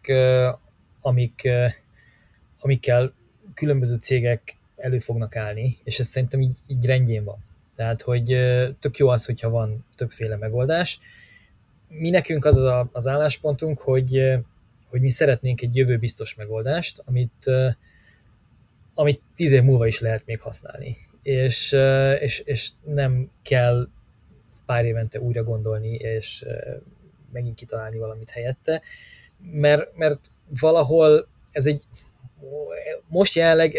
[1.01, 1.49] amik,
[2.61, 3.15] amikkel
[3.55, 7.45] különböző cégek elő fognak állni, és ez szerintem így, így rendjén van.
[7.77, 8.27] Tehát, hogy
[8.79, 11.01] tök jó az, hogyha van többféle megoldás.
[11.89, 14.39] Mi nekünk az az, az álláspontunk, hogy,
[14.87, 17.51] hogy mi szeretnénk egy jövőbiztos megoldást, amit,
[18.95, 20.97] amit tíz év múlva is lehet még használni.
[21.23, 21.77] És,
[22.21, 23.89] és, és nem kell
[24.67, 26.45] pár évente újra gondolni, és
[27.32, 28.82] megint kitalálni valamit helyette,
[29.39, 30.31] mert, mert
[30.61, 31.82] valahol ez egy,
[33.09, 33.78] most jelenleg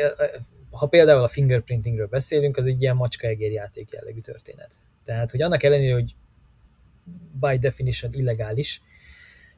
[0.71, 4.73] ha például a fingerprintingről beszélünk, az egy ilyen macska-egér játék jellegű történet.
[5.05, 6.15] Tehát, hogy annak ellenére, hogy
[7.39, 8.81] by definition illegális,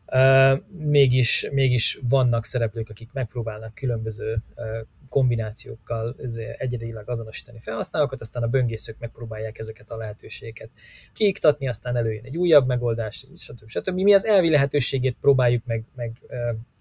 [0.06, 4.66] Uh, mégis, mégis vannak szereplők, akik megpróbálnak különböző uh,
[5.14, 6.16] kombinációkkal
[6.58, 10.70] egyedileg azonosítani felhasználókat, aztán a böngészők megpróbálják ezeket a lehetőségeket
[11.14, 13.70] kiiktatni, aztán előjön egy újabb megoldás, stb.
[13.70, 13.94] stb.
[13.94, 16.22] Mi az elvi lehetőségét próbáljuk meg, meg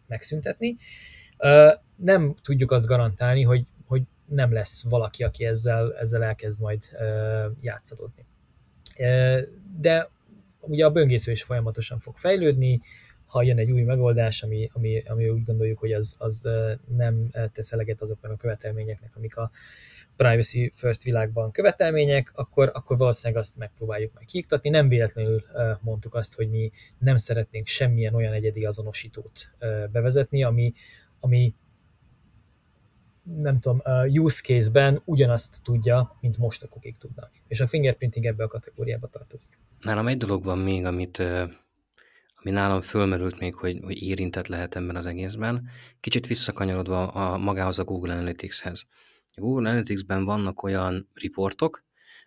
[0.06, 0.76] megszüntetni.
[1.96, 3.66] Nem tudjuk azt garantálni, hogy
[4.26, 6.82] nem lesz valaki, aki ezzel, ezzel elkezd majd
[7.60, 8.24] játszadozni.
[9.80, 10.09] De
[10.60, 12.80] ugye a böngésző is folyamatosan fog fejlődni,
[13.32, 16.48] ha jön egy új megoldás, ami, ami, ami úgy gondoljuk, hogy az, az
[16.96, 19.50] nem tesz eleget azoknak a követelményeknek, amik a
[20.16, 24.70] privacy first világban követelmények, akkor, akkor valószínűleg azt megpróbáljuk meg kiiktatni.
[24.70, 25.42] Nem véletlenül
[25.80, 29.50] mondtuk azt, hogy mi nem szeretnénk semmilyen olyan egyedi azonosítót
[29.92, 30.72] bevezetni, ami,
[31.20, 31.54] ami
[33.22, 37.30] nem tudom, use case-ben ugyanazt tudja, mint most a kukik tudnak.
[37.48, 39.59] És a fingerprinting ebbe a kategóriába tartozik.
[39.80, 41.22] Nálam egy dolog van még, amit,
[42.44, 45.69] ami nálam fölmerült még, hogy, hogy érintett lehet ebben az egészben.
[46.01, 48.86] Kicsit visszakanyarodva a, magához a Google Analytics-hez.
[49.35, 51.85] A Google Analytics-ben vannak olyan riportok,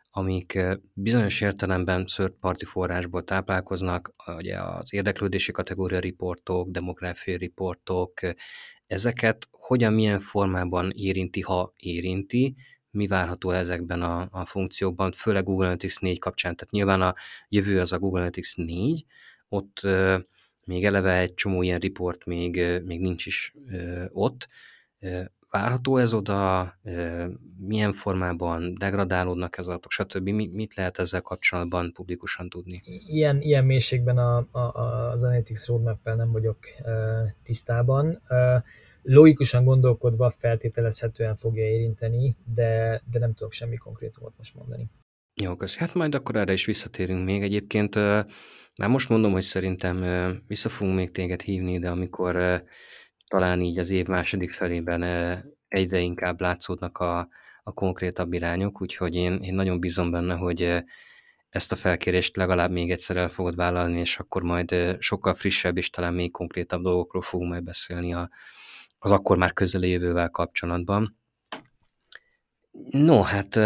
[0.10, 0.60] amik
[0.94, 8.20] bizonyos értelemben third party forrásból táplálkoznak, ugye az érdeklődési kategória riportok, demográfiai riportok,
[8.88, 12.56] ezeket hogyan, milyen formában érinti, ha érinti,
[12.92, 16.56] mi várható ezekben a, a funkciókban, főleg Google Analytics 4 kapcsán.
[16.56, 17.14] Tehát nyilván a
[17.50, 19.06] jövő az a Google Analytics 4,
[19.50, 19.82] ott
[20.66, 23.54] még eleve egy csomó ilyen report még, még nincs is
[24.12, 24.48] ott.
[25.50, 26.74] Várható ez oda,
[27.58, 30.30] milyen formában degradálódnak ez adatok, stb.
[30.30, 32.82] Mit lehet ezzel kapcsolatban publikusan tudni?
[33.08, 34.60] Ilyen, ilyen mélységben a, a,
[35.12, 36.58] az Analytics roadmap nem vagyok
[37.44, 38.22] tisztában.
[39.02, 44.90] Logikusan gondolkodva feltételezhetően fogja érinteni, de, de nem tudok semmi konkrétumot most mondani.
[45.42, 45.78] Jó, kösz.
[45.78, 47.42] Hát majd akkor erre is visszatérünk még.
[47.42, 47.96] Egyébként
[48.76, 50.04] már most mondom, hogy szerintem
[50.48, 52.64] vissza fogunk még téged hívni, de amikor
[53.28, 55.04] talán így az év második felében
[55.68, 57.28] egyre inkább látszódnak a,
[57.64, 60.84] a konkrétabb irányok, úgyhogy én, én nagyon bízom benne, hogy
[61.50, 65.90] ezt a felkérést legalább még egyszer el fogod vállalni, és akkor majd sokkal frissebb és
[65.90, 68.30] talán még konkrétabb dolgokról fogunk majd beszélni a,
[69.00, 71.18] az akkor már közeli jövővel kapcsolatban.
[72.90, 73.60] No, hát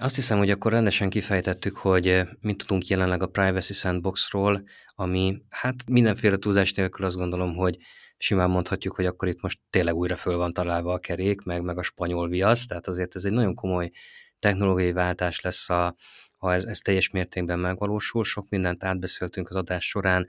[0.00, 4.62] azt hiszem, hogy akkor rendesen kifejtettük, hogy mit tudunk jelenleg a Privacy Sandboxról,
[4.94, 7.76] ami hát mindenféle túlzás nélkül azt gondolom, hogy
[8.16, 11.78] simán mondhatjuk, hogy akkor itt most tényleg újra föl van találva a kerék, meg, meg
[11.78, 13.90] a spanyol viasz, tehát azért ez egy nagyon komoly
[14.38, 15.94] technológiai váltás lesz a,
[16.40, 18.24] ha ez, ez teljes mértékben megvalósul.
[18.24, 20.26] Sok mindent átbeszéltünk az adás során,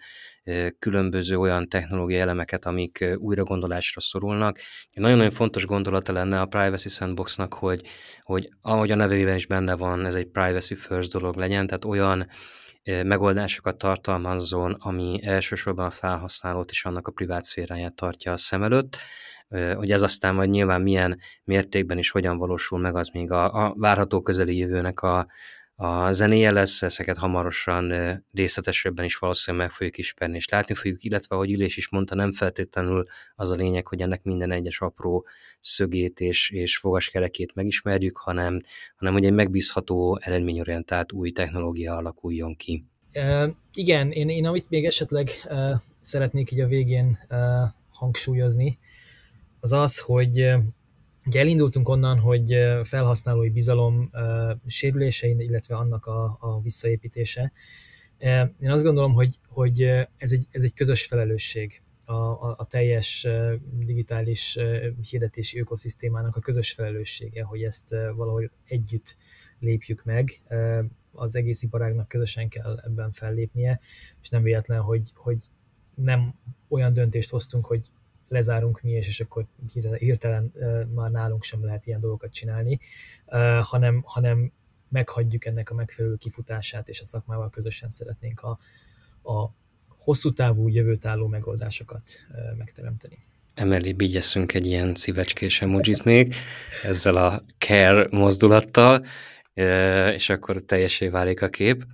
[0.80, 4.60] különböző olyan technológiai elemeket, amik újra gondolásra szorulnak.
[4.92, 7.82] Nagyon-nagyon fontos gondolata lenne a Privacy Sandboxnak, hogy,
[8.22, 12.28] hogy ahogy a nevében is benne van, ez egy privacy first dolog legyen, tehát olyan
[12.84, 18.98] megoldásokat tartalmazzon, ami elsősorban a felhasználót és annak a privát szféráját tartja a szem előtt,
[19.76, 23.74] hogy ez aztán majd nyilván milyen mértékben is hogyan valósul meg, az még a, a
[23.78, 25.28] várható közeli jövőnek a,
[25.84, 27.94] a zenéje lesz, ezeket hamarosan
[28.34, 32.32] részletesebben is valószínűleg meg fogjuk ismerni és látni fogjuk, illetve, ahogy Ülés is mondta, nem
[32.32, 33.06] feltétlenül
[33.36, 35.26] az a lényeg, hogy ennek minden egyes apró
[35.60, 38.60] szögét és, és fogaskerekét megismerjük, hanem,
[38.96, 42.86] hanem hogy egy megbízható, eredményorientált új technológia alakuljon ki.
[43.14, 45.72] Uh, igen, én, én amit még esetleg uh,
[46.02, 47.38] szeretnék így a végén uh,
[47.92, 48.80] hangsúlyozni,
[49.60, 50.54] az az, hogy
[51.26, 54.12] Ugye elindultunk onnan, hogy felhasználói bizalom
[54.68, 57.52] sérülése, illetve annak a, a visszaépítése.
[58.60, 59.82] Én azt gondolom, hogy, hogy
[60.18, 63.28] ez, egy, ez egy közös felelősség a, a, a teljes
[63.80, 64.58] digitális
[65.10, 69.18] hirdetési ökoszisztémának a közös felelőssége, hogy ezt valahogy együtt
[69.60, 70.42] lépjük meg.
[71.12, 73.80] Az egész iparágnak közösen kell ebben fellépnie,
[74.22, 75.38] és nem véletlen, hogy, hogy
[75.96, 76.36] nem
[76.68, 77.92] olyan döntést hoztunk, hogy
[78.32, 79.46] lezárunk mi, és, és akkor
[79.98, 80.54] hirtelen
[80.96, 82.80] már nálunk sem lehet ilyen dolgokat csinálni,
[83.62, 84.52] hanem, hanem
[84.90, 88.60] meghagyjuk ennek a megfelelő kifutását, és a szakmával közösen szeretnénk a,
[89.32, 89.54] a
[89.88, 92.10] hosszú távú, jövőtálló megoldásokat
[92.58, 93.18] megteremteni.
[93.54, 96.36] Emellé bígyeszünk egy ilyen szívecskés emojit még,
[96.84, 99.06] ezzel a care mozdulattal,
[100.14, 101.86] és akkor teljesé válik a kép.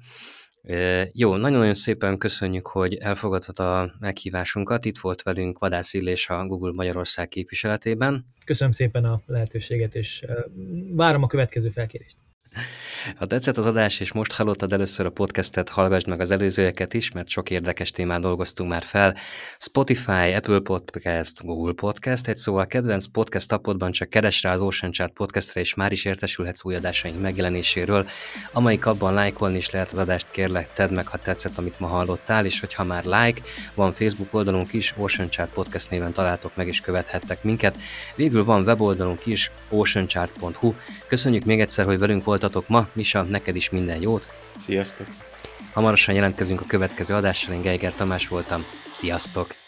[1.11, 4.85] Jó, nagyon-nagyon szépen köszönjük, hogy elfogadhat a meghívásunkat.
[4.85, 8.25] Itt volt velünk Vadász Illés a Google Magyarország képviseletében.
[8.45, 10.25] Köszönöm szépen a lehetőséget, és
[10.91, 12.15] várom a következő felkérést.
[13.15, 17.11] Ha tetszett az adás, és most hallottad először a podcastet, hallgassd meg az előzőeket is,
[17.11, 19.15] mert sok érdekes témát dolgoztunk már fel.
[19.57, 24.91] Spotify, Apple Podcast, Google Podcast, egy szóval kedvenc podcast appodban csak keres rá az Ocean
[24.91, 28.07] Chart podcastre, és már is értesülhetsz új adásaink megjelenéséről.
[28.51, 32.45] Amelyik abban lájkolni is lehet az adást, kérlek, tedd meg, ha tetszett, amit ma hallottál,
[32.45, 33.41] és hogyha már like,
[33.73, 37.77] van Facebook oldalunk is, Ocean Chart Podcast néven találtok meg, és követhettek minket.
[38.15, 40.73] Végül van weboldalunk is, oceanchart.hu.
[41.07, 44.29] Köszönjük még egyszer, hogy velünk voltatok ma, Misa, neked is minden jót.
[44.59, 45.07] Sziasztok!
[45.73, 48.65] Hamarosan jelentkezünk a következő adással, én Geiger Tamás voltam.
[48.91, 49.66] Sziasztok!